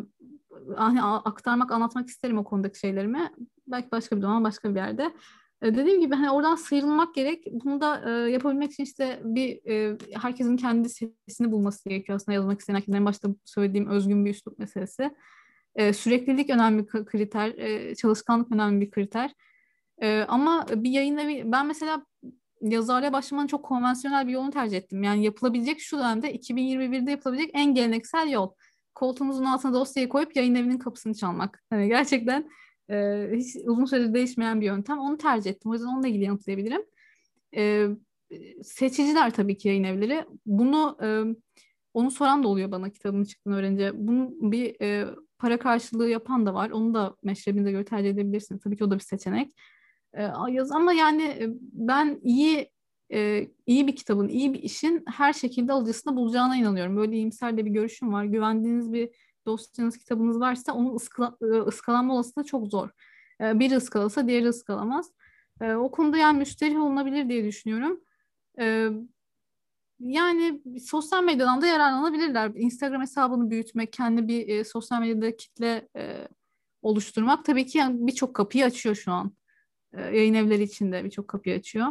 hani 0.76 1.02
aktarmak, 1.02 1.72
anlatmak 1.72 2.08
isterim 2.08 2.38
o 2.38 2.44
konudaki 2.44 2.78
şeylerimi. 2.78 3.30
Belki 3.66 3.90
başka 3.90 4.16
bir 4.16 4.20
zaman, 4.20 4.44
başka 4.44 4.70
bir 4.70 4.80
yerde. 4.80 5.14
E, 5.62 5.74
dediğim 5.74 6.00
gibi 6.00 6.14
hani 6.14 6.30
oradan 6.30 6.54
sıyrılmak 6.54 7.14
gerek. 7.14 7.44
Bunu 7.52 7.80
da 7.80 8.10
e, 8.10 8.30
yapabilmek 8.30 8.72
için 8.72 8.84
işte 8.84 9.20
bir 9.24 9.70
e, 9.70 9.98
herkesin 10.12 10.56
kendi 10.56 10.88
sesini 10.88 11.52
bulması 11.52 11.88
gerekiyor 11.88 12.16
aslında 12.16 12.32
yazmak 12.32 12.60
isteyen 12.60 12.76
herkesin 12.76 12.92
en 12.92 13.04
başta 13.04 13.28
söylediğim 13.44 13.88
özgün 13.88 14.24
bir 14.24 14.30
üslup 14.30 14.58
meselesi. 14.58 15.10
E, 15.78 15.92
süreklilik 15.92 16.50
önemli 16.50 16.82
bir 16.82 17.04
kriter, 17.04 17.48
e, 17.48 17.94
çalışkanlık 17.94 18.52
önemli 18.52 18.80
bir 18.80 18.90
kriter. 18.90 19.34
E, 20.02 20.22
ama 20.28 20.66
bir 20.74 20.90
yayın 20.90 21.16
evi, 21.16 21.52
ben 21.52 21.66
mesela 21.66 22.06
yazarlığa 22.62 23.12
başlamanın 23.12 23.46
çok 23.46 23.64
konvansiyonel 23.64 24.26
bir 24.26 24.32
yolunu 24.32 24.50
tercih 24.50 24.76
ettim. 24.76 25.02
Yani 25.02 25.24
yapılabilecek 25.24 25.80
şu 25.80 25.98
dönemde 25.98 26.34
2021'de 26.34 27.10
yapılabilecek 27.10 27.50
en 27.54 27.74
geleneksel 27.74 28.30
yol. 28.30 28.50
Koltuğunuzun 28.94 29.44
altına 29.44 29.72
dosyayı 29.72 30.08
koyup 30.08 30.36
yayın 30.36 30.54
evinin 30.54 30.78
kapısını 30.78 31.14
çalmak. 31.14 31.62
Yani 31.72 31.88
gerçekten 31.88 32.50
e, 32.90 33.28
hiç 33.34 33.56
uzun 33.64 33.84
süredir 33.84 34.14
değişmeyen 34.14 34.60
bir 34.60 34.66
yöntem. 34.66 34.98
Onu 34.98 35.18
tercih 35.18 35.50
ettim. 35.50 35.70
O 35.70 35.74
yüzden 35.74 35.88
onunla 35.88 36.08
ilgili 36.08 36.24
yanıtlayabilirim. 36.24 36.82
E, 37.56 37.86
seçiciler 38.62 39.30
tabii 39.30 39.56
ki 39.56 39.68
yayın 39.68 39.84
evleri. 39.84 40.24
Bunu 40.46 40.98
e, 41.02 41.08
onu 41.94 42.10
soran 42.10 42.42
da 42.42 42.48
oluyor 42.48 42.70
bana 42.70 42.90
kitabın 42.90 43.24
çıktığını 43.24 43.56
öğrenince. 43.56 43.92
Bunun 43.94 44.52
bir 44.52 44.80
e, 44.82 45.06
para 45.38 45.58
karşılığı 45.58 46.08
yapan 46.08 46.46
da 46.46 46.54
var. 46.54 46.70
Onu 46.70 46.94
da 46.94 47.16
meşrebinize 47.22 47.72
göre 47.72 47.84
tercih 47.84 48.10
edebilirsiniz. 48.10 48.60
Tabii 48.60 48.76
ki 48.76 48.84
o 48.84 48.90
da 48.90 48.94
bir 48.94 49.04
seçenek. 49.04 49.52
E, 50.14 50.24
ama 50.72 50.92
yani 50.92 51.22
e, 51.22 51.48
ben 51.72 52.20
iyi 52.22 52.70
e, 53.12 53.48
iyi 53.66 53.86
bir 53.86 53.96
kitabın, 53.96 54.28
iyi 54.28 54.54
bir 54.54 54.62
işin 54.62 55.04
her 55.06 55.32
şekilde 55.32 55.72
alıcısını 55.72 56.16
bulacağına 56.16 56.56
inanıyorum. 56.56 56.96
Böyle 56.96 57.16
iyimser 57.16 57.56
de 57.56 57.64
bir 57.66 57.70
görüşüm 57.70 58.12
var. 58.12 58.24
Güvendiğiniz 58.24 58.92
bir 58.92 59.10
dosyanız, 59.46 59.98
kitabınız 59.98 60.40
varsa 60.40 60.72
onun 60.72 60.94
ıskala, 60.94 61.36
e, 61.42 61.46
ıskalanma 61.46 62.14
olasılığı 62.14 62.44
çok 62.44 62.66
zor. 62.66 62.90
E, 63.40 63.58
biri 63.58 63.76
ıskalasa 63.76 64.28
diğeri 64.28 64.48
ıskalamaz. 64.48 65.12
E, 65.60 65.74
o 65.74 65.90
konuda 65.90 66.16
yani 66.16 66.38
müşteri 66.38 66.78
olunabilir 66.78 67.28
diye 67.28 67.44
düşünüyorum. 67.44 68.00
E, 68.60 68.88
yani 70.00 70.62
sosyal 70.80 71.24
medyadan 71.24 71.62
da 71.62 71.66
yararlanabilirler. 71.66 72.50
Instagram 72.54 73.00
hesabını 73.00 73.50
büyütmek, 73.50 73.92
kendi 73.92 74.28
bir 74.28 74.48
e, 74.48 74.64
sosyal 74.64 75.00
medyada 75.00 75.36
kitle 75.36 75.88
e, 75.96 76.28
oluşturmak 76.82 77.44
tabii 77.44 77.66
ki 77.66 77.78
yani 77.78 78.06
birçok 78.06 78.34
kapıyı 78.34 78.64
açıyor 78.64 78.94
şu 78.94 79.12
an. 79.12 79.32
E, 79.92 80.00
yayın 80.00 80.34
evleri 80.34 80.62
içinde 80.62 81.04
birçok 81.04 81.28
kapıyı 81.28 81.56
açıyor. 81.56 81.86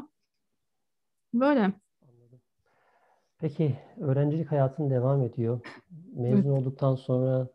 Böyle. 1.33 1.73
Peki 3.39 3.75
öğrencilik 3.97 4.51
hayatın 4.51 4.89
devam 4.89 5.23
ediyor. 5.23 5.59
Mezun 6.13 6.37
evet. 6.37 6.59
olduktan 6.59 6.95
sonra 6.95 7.47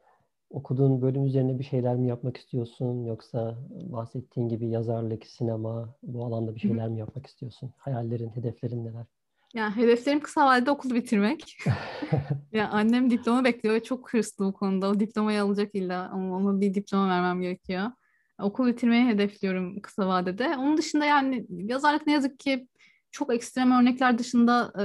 okuduğun 0.51 1.03
bölüm 1.03 1.25
üzerine 1.25 1.59
bir 1.59 1.65
şeyler 1.65 1.97
mi 1.97 2.09
yapmak 2.09 2.37
istiyorsun 2.37 3.05
yoksa 3.05 3.59
bahsettiğin 3.71 4.49
gibi 4.49 4.69
yazarlık, 4.69 5.27
sinema 5.27 5.95
bu 6.03 6.25
alanda 6.25 6.55
bir 6.55 6.61
şeyler 6.61 6.89
mi 6.89 6.99
yapmak 6.99 7.27
istiyorsun? 7.27 7.73
Hayallerin, 7.77 8.29
hedeflerin 8.29 8.85
neler? 8.85 9.07
Yani 9.55 9.77
hedeflerim 9.77 10.21
kısa 10.21 10.47
vadede 10.47 10.71
okul 10.71 10.95
bitirmek. 10.95 11.59
ya 12.53 12.69
annem 12.69 13.11
diploma 13.11 13.45
bekliyor 13.45 13.75
ve 13.75 13.83
çok 13.83 14.15
hırslı 14.15 14.45
bu 14.45 14.53
konuda. 14.53 14.89
O 14.89 15.01
diplomayı 15.01 15.43
alacak 15.43 15.75
illa 15.75 16.09
ama 16.13 16.37
ona 16.37 16.61
bir 16.61 16.75
diploma 16.75 17.09
vermem 17.09 17.43
gerekiyor. 17.43 17.91
Okul 18.39 18.67
bitirmeyi 18.67 19.07
hedefliyorum 19.07 19.81
kısa 19.81 20.09
vadede. 20.09 20.57
Onun 20.57 20.77
dışında 20.77 21.05
yani 21.05 21.47
yazarlık 21.49 22.07
ne 22.07 22.13
yazık 22.13 22.39
ki 22.39 22.69
çok 23.11 23.35
ekstrem 23.35 23.73
örnekler 23.73 24.19
dışında 24.19 24.73
e, 24.79 24.83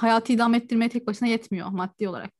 hayatı 0.00 0.32
idame 0.32 0.56
ettirmeye 0.56 0.88
tek 0.88 1.06
başına 1.06 1.28
yetmiyor 1.28 1.68
maddi 1.68 2.08
olarak. 2.08 2.30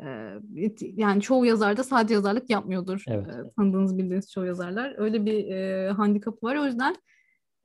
E, 0.00 0.34
yani 0.80 1.22
çoğu 1.22 1.46
yazar 1.46 1.76
da 1.76 1.84
sadece 1.84 2.14
yazarlık 2.14 2.50
yapmıyordur. 2.50 3.04
Evet. 3.08 3.26
E, 3.26 3.50
tanıdığınız 3.56 3.98
bildiğiniz 3.98 4.32
çoğu 4.32 4.46
yazarlar. 4.46 4.94
Öyle 4.98 5.26
bir 5.26 5.48
e, 5.48 5.90
handikapı 5.90 6.46
var. 6.46 6.56
O 6.56 6.64
yüzden 6.64 6.96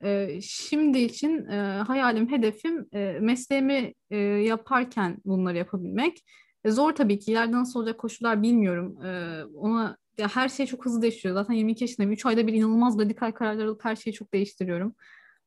e, 0.04 0.40
şimdi 0.42 0.98
için 0.98 1.46
e, 1.48 1.56
hayalim, 1.86 2.30
hedefim 2.30 2.86
e, 2.92 3.18
mesleğimi 3.20 3.94
e, 4.10 4.16
yaparken 4.18 5.18
bunları 5.24 5.56
yapabilmek. 5.56 6.24
E, 6.64 6.70
zor 6.70 6.92
tabii 6.92 7.18
ki. 7.18 7.32
İleride 7.32 7.52
nasıl 7.52 7.80
olacak 7.80 7.98
koşullar 7.98 8.42
bilmiyorum. 8.42 9.04
E, 9.04 9.42
ona 9.44 9.96
ya 10.18 10.28
her 10.28 10.48
şey 10.48 10.66
çok 10.66 10.84
hızlı 10.84 11.02
değişiyor. 11.02 11.34
Zaten 11.34 11.54
22 11.54 11.84
yaşındayım. 11.84 12.12
3 12.12 12.26
ayda 12.26 12.46
bir 12.46 12.52
inanılmaz 12.52 12.98
radikal 12.98 13.32
kararlar 13.32 13.64
alıp 13.64 13.84
her 13.84 13.96
şeyi 13.96 14.14
çok 14.14 14.32
değiştiriyorum. 14.32 14.94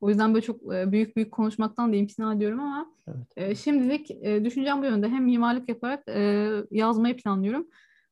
O 0.01 0.09
yüzden 0.09 0.33
böyle 0.33 0.45
çok 0.45 0.61
büyük 0.63 1.15
büyük 1.15 1.31
konuşmaktan 1.31 1.93
da 1.93 1.95
imtina 1.95 2.33
ediyorum 2.33 2.59
ama 2.59 2.91
evet. 3.07 3.51
e, 3.51 3.55
şimdilik 3.55 4.11
e, 4.11 4.45
düşüncem 4.45 4.81
bu 4.81 4.85
yönde. 4.85 5.09
Hem 5.09 5.23
mimarlık 5.23 5.69
yaparak 5.69 6.03
e, 6.07 6.49
yazmayı 6.71 7.17
planlıyorum. 7.17 7.67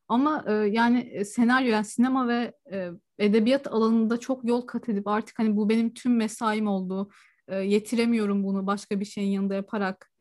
Ama 0.07 0.45
e, 0.47 0.53
yani 0.53 1.25
senaryo, 1.25 1.71
yani 1.71 1.85
sinema 1.85 2.27
ve 2.27 2.53
e, 2.71 2.89
edebiyat 3.19 3.67
alanında 3.67 4.19
çok 4.19 4.45
yol 4.45 4.61
kat 4.61 4.89
edip 4.89 5.07
artık 5.07 5.39
hani 5.39 5.57
bu 5.57 5.69
benim 5.69 5.93
tüm 5.93 6.15
mesaim 6.15 6.67
oldu. 6.67 7.09
E, 7.47 7.55
yetiremiyorum 7.55 8.43
bunu 8.43 8.67
başka 8.67 8.99
bir 8.99 9.05
şeyin 9.05 9.31
yanında 9.31 9.55
yaparak 9.55 10.11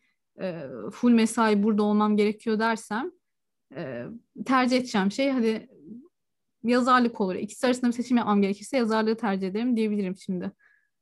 e, 0.41 0.63
full 0.93 1.11
mesai 1.11 1.63
burada 1.63 1.83
olmam 1.83 2.17
gerekiyor 2.17 2.59
dersem 2.59 3.11
e, 3.77 4.05
tercih 4.47 4.77
edeceğim 4.77 5.13
şey 5.13 5.31
hadi 5.31 5.69
yazarlık 6.65 7.21
olur. 7.21 7.35
İkisi 7.35 7.67
arasında 7.67 7.87
bir 7.87 7.93
seçim 7.93 8.17
yapmam 8.17 8.43
gerekirse 8.43 8.77
yazarlığı 8.77 9.17
tercih 9.17 9.49
ederim 9.49 9.77
diyebilirim 9.77 10.17
şimdi. 10.17 10.53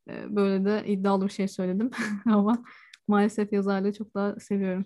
E, 0.09 0.37
böyle 0.37 0.65
de 0.65 0.85
iddialı 0.87 1.25
bir 1.25 1.33
şey 1.33 1.49
söyledim 1.49 1.91
ama 2.27 2.65
maalesef 3.09 3.53
yazarlığı 3.53 3.93
çok 3.93 4.15
daha 4.15 4.41
seviyorum. 4.41 4.85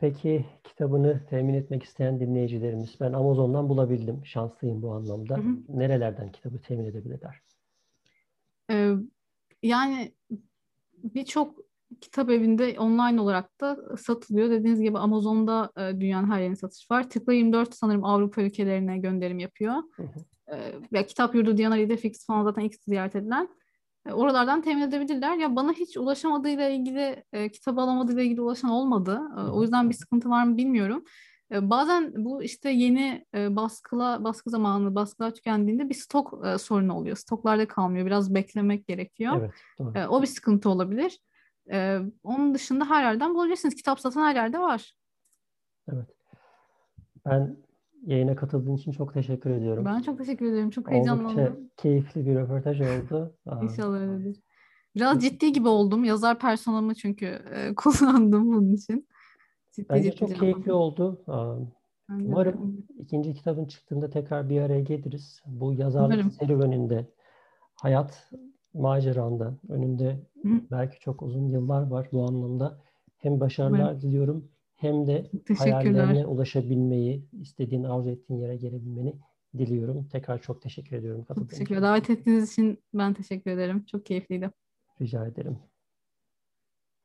Peki 0.00 0.46
kitabını 0.64 1.20
temin 1.30 1.54
etmek 1.54 1.82
isteyen 1.82 2.20
dinleyicilerimiz, 2.20 2.96
ben 3.00 3.12
Amazon'dan 3.12 3.68
bulabildim. 3.68 4.26
Şanslıyım 4.26 4.82
bu 4.82 4.92
anlamda. 4.92 5.36
Hı 5.36 5.40
hı. 5.40 5.56
Nerelerden 5.68 6.32
kitabı 6.32 6.60
temin 6.60 6.84
edebilirler? 6.84 7.40
Ee, 8.70 8.94
yani 9.62 10.14
birçok 11.04 11.60
kitap 12.00 12.30
evinde 12.30 12.80
online 12.80 13.20
olarak 13.20 13.60
da 13.60 13.96
satılıyor. 13.96 14.50
Dediğiniz 14.50 14.80
gibi 14.80 14.98
Amazon'da 14.98 15.72
e, 15.76 16.00
dünyanın 16.00 16.30
her 16.30 16.40
yerine 16.40 16.56
satış 16.56 16.90
var. 16.90 17.10
Tıkla 17.10 17.32
24 17.32 17.74
sanırım 17.74 18.04
Avrupa 18.04 18.42
ülkelerine 18.42 18.98
gönderim 18.98 19.38
yapıyor. 19.38 19.74
Hı 19.96 20.02
hı. 20.02 20.56
E, 20.56 20.72
ve 20.92 21.06
Kitap 21.06 21.34
Yurdu, 21.34 21.56
Diyanar 21.56 21.78
İdefix 21.78 22.26
falan 22.26 22.44
zaten 22.44 22.62
ilk 22.62 22.74
ziyaret 22.74 23.16
edilen. 23.16 23.48
E, 24.06 24.12
oralardan 24.12 24.62
temin 24.62 24.82
edebilirler. 24.82 25.36
Ya 25.36 25.56
bana 25.56 25.72
hiç 25.72 25.96
ulaşamadığıyla 25.96 26.68
ilgili, 26.68 27.24
e, 27.32 27.48
kitap 27.48 27.78
alamadığıyla 27.78 28.22
ilgili 28.22 28.40
ulaşan 28.40 28.70
olmadı. 28.70 29.20
E, 29.38 29.40
o 29.40 29.62
yüzden 29.62 29.90
bir 29.90 29.94
sıkıntı 29.94 30.30
var 30.30 30.44
mı 30.44 30.56
bilmiyorum. 30.56 31.04
E, 31.52 31.70
bazen 31.70 32.12
bu 32.24 32.42
işte 32.42 32.70
yeni 32.70 33.26
e, 33.34 33.56
baskıla 33.56 34.24
baskı 34.24 34.50
zamanı 34.50 34.94
baskılar 34.94 35.34
tükendiğinde 35.34 35.88
bir 35.88 35.94
stok 35.94 36.46
e, 36.46 36.58
sorunu 36.58 36.94
oluyor. 36.94 37.16
Stoklarda 37.16 37.68
kalmıyor. 37.68 38.06
Biraz 38.06 38.34
beklemek 38.34 38.86
gerekiyor. 38.86 39.36
Evet, 39.40 39.50
doğru. 39.78 39.98
E, 39.98 40.06
o 40.06 40.22
bir 40.22 40.26
sıkıntı 40.26 40.70
olabilir. 40.70 41.18
E, 41.72 41.98
onun 42.22 42.54
dışında 42.54 42.84
her 42.84 43.02
yerden 43.02 43.34
bulabilirsiniz. 43.34 43.74
Kitap 43.74 44.00
satan 44.00 44.22
her 44.22 44.34
yerde 44.34 44.58
var. 44.58 44.94
Evet. 45.92 46.06
Ben 47.26 47.56
Yayına 48.06 48.36
katıldığın 48.36 48.74
için 48.76 48.92
çok 48.92 49.14
teşekkür 49.14 49.50
ediyorum. 49.50 49.84
Ben 49.84 50.00
çok 50.02 50.18
teşekkür 50.18 50.46
ederim. 50.52 50.70
Çok 50.70 50.84
Oldukça 50.88 50.96
heyecanlandım. 50.96 51.70
keyifli 51.76 52.26
bir 52.26 52.34
röportaj 52.34 52.80
oldu. 52.80 53.36
İnşallah 53.62 54.00
öyledir. 54.00 54.42
Biraz 54.96 55.22
ciddi 55.22 55.52
gibi 55.52 55.68
oldum. 55.68 56.04
Yazar 56.04 56.38
personamı 56.38 56.94
çünkü 56.94 57.26
e, 57.26 57.74
kullandım 57.76 58.46
bunun 58.52 58.72
için. 58.72 59.08
Ciddi 59.72 59.88
Bence 59.90 60.02
ciddi 60.10 60.16
çok 60.18 60.28
cevap 60.28 60.40
keyifli 60.40 60.72
oldu. 60.72 61.22
Aa, 61.26 61.56
Ben 62.08 62.20
de- 62.20 62.24
Umarım 62.28 62.86
ikinci 62.98 63.34
kitabın 63.34 63.64
çıktığında 63.64 64.10
tekrar 64.10 64.48
bir 64.50 64.60
araya 64.60 64.80
geliriz. 64.80 65.40
Bu 65.46 65.72
yazarlık 65.72 66.14
Umarım. 66.14 66.30
serüveninde, 66.30 67.06
hayat 67.74 68.30
maceranda, 68.74 69.54
önünde 69.68 70.20
Hı. 70.42 70.48
belki 70.70 71.00
çok 71.00 71.22
uzun 71.22 71.48
yıllar 71.48 71.86
var 71.86 72.08
bu 72.12 72.22
anlamda. 72.28 72.78
Hem 73.16 73.40
başarılar 73.40 74.00
diliyorum 74.00 74.48
hem 74.80 75.06
de 75.06 75.30
hayallerine 75.58 76.26
ulaşabilmeyi, 76.26 77.24
istediğin, 77.40 77.84
arzu 77.84 78.10
ettiğin 78.10 78.40
yere 78.40 78.56
gelebilmeni 78.56 79.14
diliyorum. 79.58 80.08
Tekrar 80.08 80.42
çok 80.42 80.62
teşekkür 80.62 80.96
ediyorum 80.96 81.24
Çok 81.28 81.36
için. 81.36 81.46
teşekkürler. 81.46 81.82
Davet 81.82 82.10
ettiğiniz 82.10 82.52
için 82.52 82.78
ben 82.94 83.14
teşekkür 83.14 83.50
ederim. 83.50 83.84
Çok 83.84 84.06
keyifliydi. 84.06 84.50
Rica 85.00 85.26
ederim. 85.26 85.58